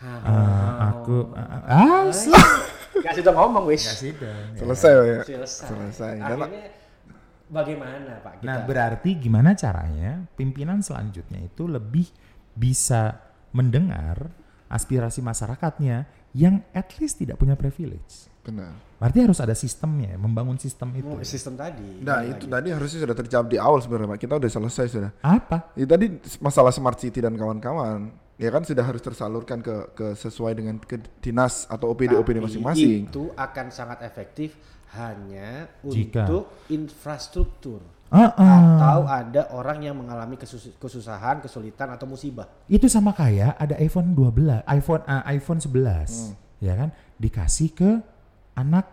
[0.00, 2.00] Ah, aku, ah, ah,
[3.04, 3.84] Kasih dong ngomong wis.
[4.56, 5.18] Selesai ya.
[5.24, 5.66] Selesai.
[5.72, 6.12] Selesai.
[6.20, 6.64] Dan Akhirnya
[7.48, 8.46] bagaimana Pak kita?
[8.46, 12.06] Nah, berarti gimana caranya pimpinan selanjutnya itu lebih
[12.54, 13.18] bisa
[13.50, 14.30] mendengar
[14.70, 18.30] aspirasi masyarakatnya yang at least tidak punya privilege.
[18.40, 18.72] Benar.
[18.96, 21.08] Berarti harus ada sistemnya, membangun sistem itu.
[21.08, 22.00] Oh, sistem tadi.
[22.00, 22.54] Nah itu lagi.
[22.54, 24.20] tadi harusnya sudah terjawab di awal sebenarnya Pak.
[24.20, 25.10] Kita udah selesai sudah.
[25.20, 25.74] Apa?
[25.76, 26.06] Itu tadi
[26.40, 28.12] masalah smart city dan kawan-kawan.
[28.40, 32.46] Ya kan sudah harus tersalurkan ke ke sesuai dengan ke dinas atau OPD OPD Tapi
[32.48, 33.12] masing-masing.
[33.12, 34.56] Itu akan sangat efektif
[34.96, 37.80] hanya Jika- untuk infrastruktur.
[38.10, 38.58] Ah, ah.
[38.58, 42.50] Atau ada orang yang mengalami kesus- kesusahan, kesulitan atau musibah.
[42.66, 46.90] Itu sama kayak ada iPhone 12, iPhone ah, iPhone 11, ya kan?
[47.22, 47.90] Dikasih ke
[48.58, 48.90] anak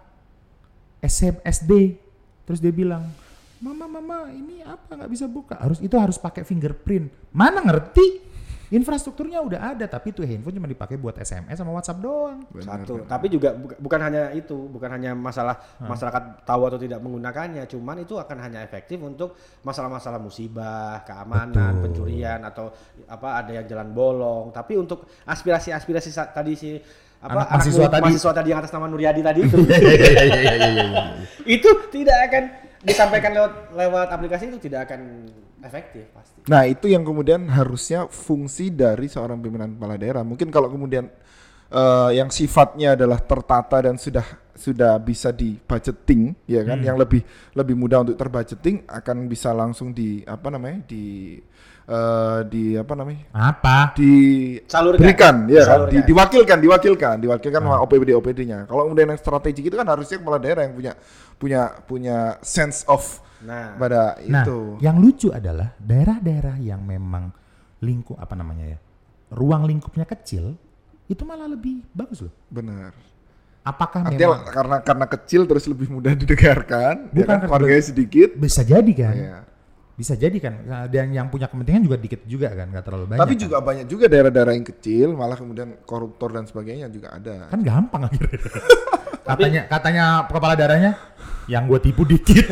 [1.01, 1.97] SM, SD.
[2.45, 3.09] Terus dia bilang,
[3.57, 7.09] "Mama, mama, ini apa nggak bisa buka?" Harus itu harus pakai fingerprint.
[7.33, 8.21] Mana ngerti?
[8.67, 12.43] Infrastrukturnya udah ada, tapi itu handphone cuma dipakai buat SMS sama WhatsApp doang.
[12.59, 13.07] Satu.
[13.07, 18.03] Tapi juga buka- bukan hanya itu, bukan hanya masalah masyarakat tahu atau tidak menggunakannya, cuman
[18.03, 21.83] itu akan hanya efektif untuk masalah-masalah musibah, keamanan, Betul.
[22.03, 22.75] pencurian atau
[23.07, 24.51] apa ada yang jalan bolong.
[24.51, 26.75] Tapi untuk aspirasi-aspirasi tadi si
[27.17, 28.03] apa Anak mahasiswa tadi.
[28.05, 29.57] mahasiswa tadi yang atas nama Nuryadi tadi itu
[31.49, 32.43] itu tidak akan
[32.85, 35.29] disampaikan lewat lewat aplikasi itu tidak akan
[35.65, 36.45] efektif pasti.
[36.45, 40.21] Nah itu yang kemudian harusnya fungsi dari seorang pimpinan kepala daerah.
[40.21, 41.09] Mungkin kalau kemudian
[41.69, 44.25] eh, yang sifatnya adalah tertata dan sudah
[44.57, 47.21] sudah bisa di budgeting, ya kan, yang lebih
[47.53, 51.37] lebih mudah untuk terbudgeting akan bisa langsung di apa namanya di
[51.85, 53.93] eh, di apa namanya Apa?
[53.93, 55.47] diberikan Salurkan.
[55.47, 55.67] ya kan?
[55.69, 55.93] Salurkan.
[55.93, 58.65] Di- diwakilkan diwakilkan diwakilkan sama OPD OPD-nya.
[58.65, 60.93] Kalau kemudian yang strategi itu kan harusnya kepala daerah yang punya
[61.37, 63.03] punya punya sense of
[63.37, 64.81] Nah, pada Nah, itu.
[64.81, 67.29] yang lucu adalah daerah-daerah yang memang
[67.85, 68.77] lingkup apa namanya ya,
[69.29, 70.57] ruang lingkupnya kecil,
[71.07, 72.33] itu malah lebih bagus loh.
[72.47, 72.91] Benar.
[73.63, 77.83] Apakah Artinya memang karena karena kecil terus lebih mudah didengarkan, ya Bukan kan karena- warganya
[77.85, 78.29] sedikit.
[78.33, 79.15] bisa jadi kan?
[79.15, 79.39] Iya.
[79.97, 80.53] Bisa jadi kan?
[80.61, 83.21] Nah, Dan yang punya kepentingan juga dikit juga kan, nggak terlalu banyak.
[83.23, 83.41] Tapi kan?
[83.41, 87.49] juga banyak juga daerah-daerah yang kecil, malah kemudian koruptor dan sebagainya juga ada.
[87.49, 88.39] kan gampang akhirnya.
[89.27, 90.91] katanya katanya kepala daerahnya
[91.47, 92.45] yang gue tipu dikit.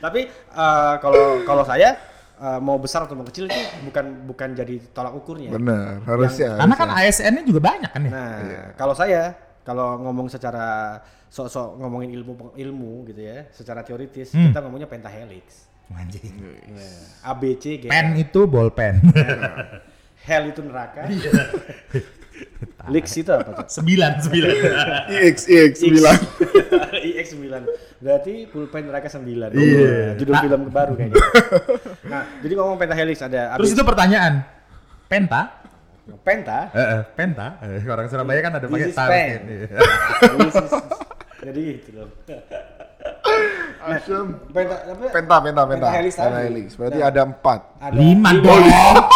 [0.00, 1.96] tapi eh, kalau kalau saya
[2.36, 5.50] eh, mau besar atau mau kecil itu bukan bukan jadi tolak ukurnya.
[5.50, 6.58] Benar, harusnya.
[6.58, 6.88] Karena kan.
[6.94, 8.10] ASN-nya juga banyak kan ya.
[8.10, 8.62] Nah, Iya.
[8.74, 14.50] kalau saya kalau ngomong secara sok-sok ngomongin ilmu ilmu gitu ya, secara teoritis Hmm.
[14.50, 15.66] kita ngomongnya pentahelix.
[15.90, 16.32] Anjing.
[16.70, 17.88] Nah, A B C G.
[17.88, 19.04] Pen itu bolpen.
[20.26, 21.04] Hell itu neraka.
[21.04, 21.30] Iya.
[22.92, 23.68] Lix itu apa tuh?
[23.70, 24.50] sembilan sembilan.
[25.24, 27.00] IX IX 9.
[27.00, 28.02] IX 9.
[28.02, 29.52] Berarti pulpen neraka 9.
[29.56, 30.16] Iya.
[30.16, 31.16] Judul film baru kayaknya.
[32.04, 34.44] Nah, jadi ngomong pentahelix ada Terus itu pertanyaan.
[35.08, 35.64] Penta?
[36.20, 36.68] penta.
[36.76, 37.56] Eh, eh, penta.
[37.64, 39.08] Eh, orang Surabaya kan ada pakai tar.
[41.40, 42.08] jadi gitu loh.
[43.84, 44.26] Asem.
[44.52, 45.04] Penta, apa?
[45.12, 45.88] Penta, penta, penta.
[45.88, 46.28] Pentahelix tadi.
[46.28, 46.66] Pentahelix.
[46.76, 47.08] Berarti Nah.
[47.08, 47.60] ada empat.
[47.80, 48.64] Ada Lima dong.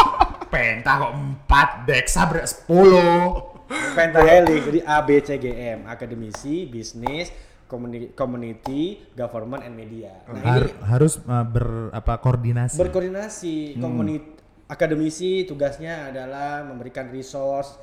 [0.53, 3.53] Penta kok empat, Dexa ber sepuluh.
[3.68, 7.28] Pentahelix jadi A B C G M akademisi bisnis
[7.68, 12.74] community, community government and media nah ini Har- harus uh, ber apa koordinasi.
[12.74, 14.34] berkoordinasi komuniti
[14.66, 17.76] akademisi tugasnya adalah memberikan resource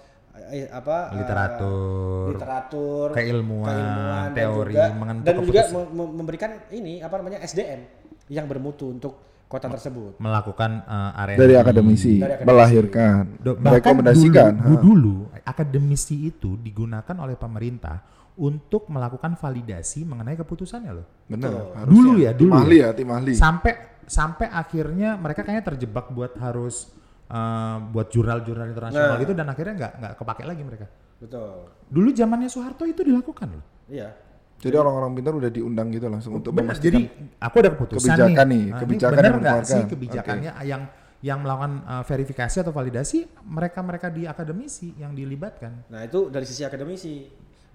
[0.52, 2.26] eh, apa eh, Literatur.
[2.32, 7.40] literatur Keilmuan, keilmuan, dan teori, juga, mengentuk dan juga mem- mem- memberikan ini apa namanya
[7.42, 7.82] SDM
[8.28, 9.14] yang bermutu untuk
[9.46, 12.50] kota tersebut melakukan uh, area Dari akademisi, Dari akademisi.
[12.50, 14.52] melahirkan, Do- bahkan merekomendasikan.
[14.58, 14.82] dulu, ha.
[14.82, 18.02] dulu akademisi itu digunakan oleh pemerintah
[18.36, 21.06] untuk melakukan validasi mengenai keputusannya loh.
[21.26, 21.86] Benar.
[21.88, 22.92] Dulu ya, Tim dulu ahli ya.
[22.92, 23.32] ya, tim ahli.
[23.34, 23.74] Sampai
[24.06, 26.94] sampai akhirnya mereka kayaknya terjebak buat harus
[27.28, 29.22] uh, buat jurnal-jurnal internasional Nah.
[29.24, 30.86] gitu dan akhirnya nggak nggak kepake lagi mereka.
[31.16, 33.64] betul Dulu zamannya Soeharto itu dilakukan loh.
[33.88, 34.12] iya
[34.56, 36.88] Jadi orang-orang pintar udah diundang gitu langsung untuk Benar, memastikan.
[36.92, 37.02] jadi
[37.40, 38.64] aku ada keputusan kebijakan nih, nih.
[38.64, 40.82] Nah, ini kebijakan benar yang nggak sih kebijakannya yang
[41.20, 45.90] yang melakukan uh, verifikasi atau validasi mereka-mereka di akademisi yang dilibatkan.
[45.90, 47.26] Nah itu dari sisi akademisi,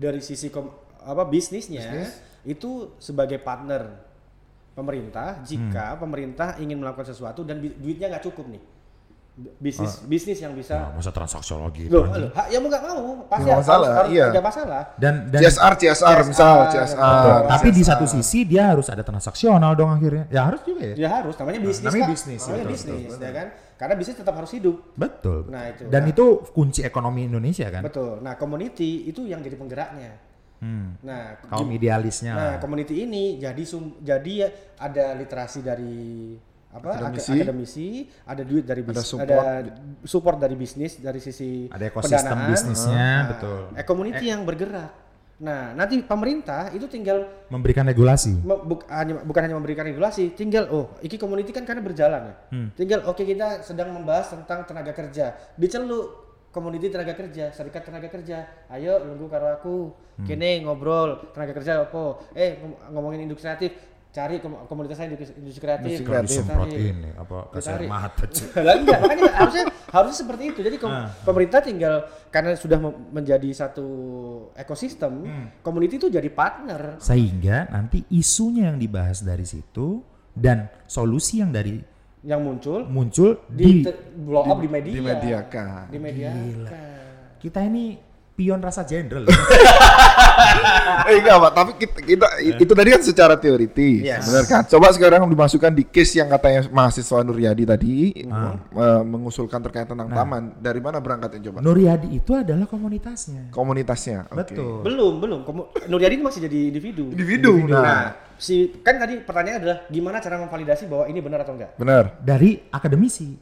[0.00, 0.72] dari sisi kom-
[1.04, 2.08] apa bisnisnya
[2.48, 4.08] itu sebagai partner
[4.72, 5.44] pemerintah.
[5.44, 6.00] Jika Hmm.
[6.00, 8.62] pemerintah ingin melakukan sesuatu dan duitnya nggak cukup nih,
[9.56, 10.04] bisnis Ah.
[10.04, 10.90] bisnis yang bisa.
[10.90, 14.26] masa transaksi lagi Loh, loh, ha- ya mau nggak mau pasti harus, masalah, harus, iya.
[14.28, 14.82] nggak masalah.
[14.94, 16.98] Dan dan CSR, CSR, misal CSR.
[16.98, 17.38] betul.
[17.48, 17.90] tapi di CSR.
[17.90, 20.24] satu sisi dia harus ada transaksional dong akhirnya.
[20.28, 20.94] Ya harus juga ya.
[20.96, 21.82] Ya harus, namanya bisnis.
[21.82, 22.12] namanya Pak.
[22.12, 23.46] bisnis, Namanya betul, bisnis, ya kan?
[23.74, 24.76] Karena bisnis tetap harus hidup.
[24.92, 25.38] Betul.
[25.46, 25.82] Nah, itu.
[25.86, 26.12] Dan Nah.
[26.12, 27.80] itu kunci ekonomi Indonesia kan.
[27.80, 28.20] Betul.
[28.20, 30.12] Nah community itu yang jadi penggeraknya.
[30.58, 31.00] Hmm.
[31.00, 32.32] Nah Kaum di- idealisnya.
[32.34, 36.36] Nah, community ini jadi sum, jadi ya ada literasi dari
[36.70, 37.28] apa Akademisi.
[37.28, 37.86] ak- akademisi,
[38.22, 39.64] ada duit dari Ada bisnis, support.
[40.04, 42.48] support dari bisnis dari sisi Ada ekosistem pendanaan.
[42.48, 43.60] bisnisnya, Nah, betul.
[43.74, 44.92] eh, community yang bergerak.
[45.40, 48.38] Nah, nanti pemerintah itu tinggal Memberikan regulasi.
[48.38, 52.34] me- buk- hanya, bukan hanya memberikan regulasi, tinggal oh, iki community kan karena berjalan ya.
[52.50, 52.68] Hmm.
[52.72, 56.06] Tinggal oke kita sedang membahas tentang tenaga kerja, diceluk
[56.50, 58.44] community tenaga kerja, serikat tenaga kerja.
[58.68, 59.76] Ayo nunggu karo aku.
[60.20, 60.26] Hmm.
[60.28, 62.20] Kene ngobrol tenaga kerja apa?
[62.30, 63.72] Eh ngom- ngomongin industri kreatif,
[64.10, 65.86] cari kom- komunitasnya industri, industri kreatif.
[65.86, 66.30] Industri kreatif.
[66.34, 66.90] disemprot Ditarik.
[66.92, 67.88] ini apa kasih air Ditarik.
[67.88, 68.46] mata cuy.
[68.58, 70.60] Lah enggak, makanya harusnya harusnya seperti itu.
[70.60, 71.06] Jadi kom- Ah.
[71.20, 71.94] pemerintah tinggal
[72.28, 73.86] karena sudah menjadi satu
[74.54, 75.46] ekosistem, Hmm.
[75.60, 76.98] community itu jadi partner.
[76.98, 80.02] Sehingga nanti isunya yang dibahas dari situ
[80.32, 81.78] dan solusi yang dari
[82.20, 83.88] yang muncul muncul di, di,
[84.18, 84.92] blow up di, media.
[84.92, 85.88] dimediakan.
[85.88, 86.28] Di media.
[87.38, 87.96] kita ini
[88.30, 89.24] pion rasa jenderal.
[91.06, 94.24] eh enggak Pak, tapi kita, kita itu tadi kan secara teoritis, Yes.
[94.24, 94.62] benar kan?
[94.66, 97.94] Coba sekarang dimasukkan di case yang katanya mahasiswa Nuryadi tadi
[98.26, 98.56] Ah.
[98.56, 100.16] eh, mengusulkan terkait tentang Nah.
[100.16, 100.42] taman.
[100.56, 101.58] Dari mana berangkatnya coba?
[101.60, 103.50] Nuryadi itu adalah komunitasnya.
[103.50, 104.26] Komunitasnya.
[104.26, 104.36] oke.
[104.38, 104.80] Betul.
[104.82, 105.40] Belum, belum.
[105.42, 107.04] Komu- Nuryadi itu masih jadi individu.
[107.10, 107.52] Individu.
[107.66, 108.04] Nah, Nah,
[108.36, 111.76] si kan tadi pertanyaan adalah gimana cara memvalidasi bahwa ini benar atau enggak?
[111.76, 112.18] benar.
[112.18, 113.36] Dari akademisi.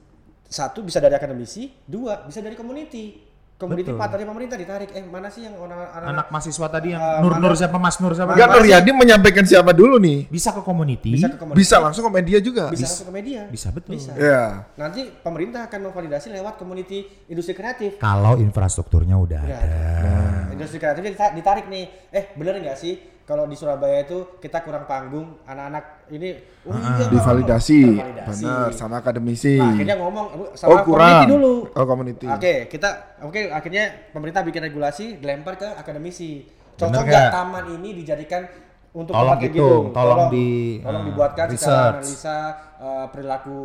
[0.44, 3.20] Satu bisa dari akademisi, dua bisa dari community.
[3.58, 3.98] Community Betul.
[3.98, 4.88] partnernya pemerintah ditarik.
[4.92, 7.98] Eh, mana sih yang orang anak, Anak mahasiswa tadi yang Ah, Nur Nur siapa Mas
[7.98, 8.32] Nur siapa?
[8.32, 10.30] Enggak Nuryadi menyampaikan siapa dulu nih?
[10.30, 11.10] Bisa ke community.
[11.10, 12.70] bisa ke community, Bisa langsung ke media juga.
[12.70, 13.40] bisa langsung ke media.
[13.50, 13.98] Bisa betul.
[13.98, 14.14] Bisa.
[14.14, 14.62] Ya.
[14.72, 17.98] Nanti pemerintah akan memvalidasi lewat community industri kreatif.
[17.98, 19.82] Kalau infrastrukturnya udah Udah ada.
[20.00, 21.84] Nah, industri kreatifnya dita- ditarik nih.
[22.08, 22.94] Eh, bener nggak sih
[23.28, 27.12] kalau di Surabaya itu kita kurang panggung anak-anak ini oh iya, Pak.
[27.12, 27.80] Divalidasi.
[27.84, 28.44] Tervalidasi.
[28.48, 29.60] Benar, sama akademisi.
[29.60, 31.28] Nah, akhirnya ngomong Oh, sama kurang.
[31.28, 31.54] community dulu.
[31.70, 32.24] Oh, community.
[32.26, 32.88] Oke, kita
[33.20, 36.48] oke akhirnya pemerintah bikin regulasi dilempar ke akademisi.
[36.74, 37.28] Cocok nggak?
[37.28, 38.48] taman ini dijadikan
[38.90, 39.92] untuk Tolong gitu?
[39.92, 42.00] tolong di- tolong eh, dibuatkan secara research.
[42.00, 42.38] analisa
[42.80, 43.60] eh, perilaku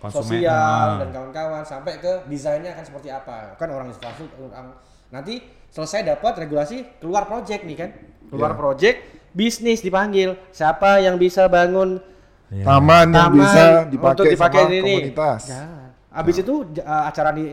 [0.00, 0.96] Konsumen, sosial ah.
[1.04, 3.60] dan kawan-kawan sampai ke desainnya akan seperti apa.
[3.60, 4.72] Kan orang infrastruktur orang
[5.12, 7.90] nanti selesai dapat regulasi keluar project nih kan.
[8.28, 8.58] Keluar Iya.
[8.58, 8.96] project
[9.30, 10.34] bisnis dipanggil.
[10.50, 12.00] Siapa yang bisa bangun
[12.46, 12.62] Iya.
[12.62, 14.94] Taman yang taman bisa dipakai, untuk dipakai sama ini.
[14.94, 15.40] komunitas.
[15.46, 15.86] Jangan.
[16.08, 17.44] Habis itu j- uh, acara di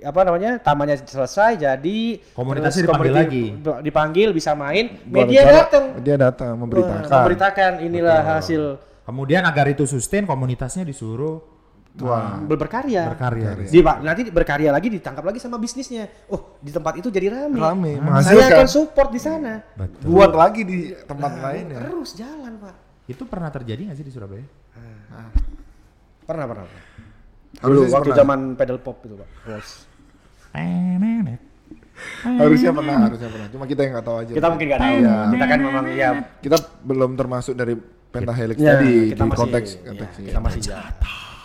[0.00, 1.98] apa namanya tamannya selesai jadi
[2.32, 3.44] Komunitasnya dipanggil lagi.
[3.82, 7.10] dipanggil bisa main Buat media datang Media datang Wah, memberitakan.
[7.12, 8.62] memberitakan inilah hasil
[9.02, 11.42] Kemudian agar itu sustain komunitasnya disuruh
[11.96, 12.36] Wah.
[12.38, 13.08] ber- berkarya.
[13.16, 13.48] berkarya.
[13.64, 16.04] Di, Pak, nanti berkarya lagi ditangkap lagi sama bisnisnya.
[16.28, 17.56] Oh, di tempat itu jadi rame.
[17.56, 18.52] Rame, Saya menghasilkan.
[18.52, 19.64] akan support di sana.
[19.72, 20.04] Betul.
[20.12, 21.78] Buat lagi di tempat lain ya.
[21.80, 22.74] Terus jalan, Pak.
[23.06, 24.44] Itu pernah terjadi nggak sih di Surabaya?
[26.26, 26.66] Pernah, pernah.
[26.68, 26.84] pernah.
[27.56, 28.20] Dulu Harusnya waktu pernah.
[28.20, 29.28] zaman pedal pop itu, Pak.
[32.26, 33.48] Harusnya pernah, harusnya pernah.
[33.48, 34.32] Cuma kita yang nggak tahu aja.
[34.36, 34.96] Kita mungkin nggak tahu.
[35.00, 35.16] Iya.
[35.32, 36.08] Kita kan memang ya
[36.44, 37.74] Kita belum termasuk dari
[38.12, 40.26] pentahelix Ya, tadi di masih, konteks ya, konteks ini.
[40.28, 40.84] kita masih jauh.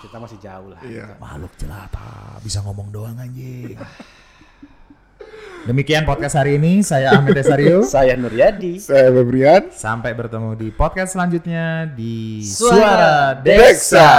[0.02, 0.82] Kita masih jauh lah.
[0.82, 1.16] Iya.
[1.22, 3.78] Makhluk jelata, bisa ngomong doang anjing.
[5.62, 7.86] Demikian podcast hari ini, saya Ahmed Desario.
[7.94, 8.82] Saya Nuryadi.
[8.82, 9.70] Saya Febrian.
[9.70, 14.10] Sampai bertemu di podcast selanjutnya di Suara Deksa.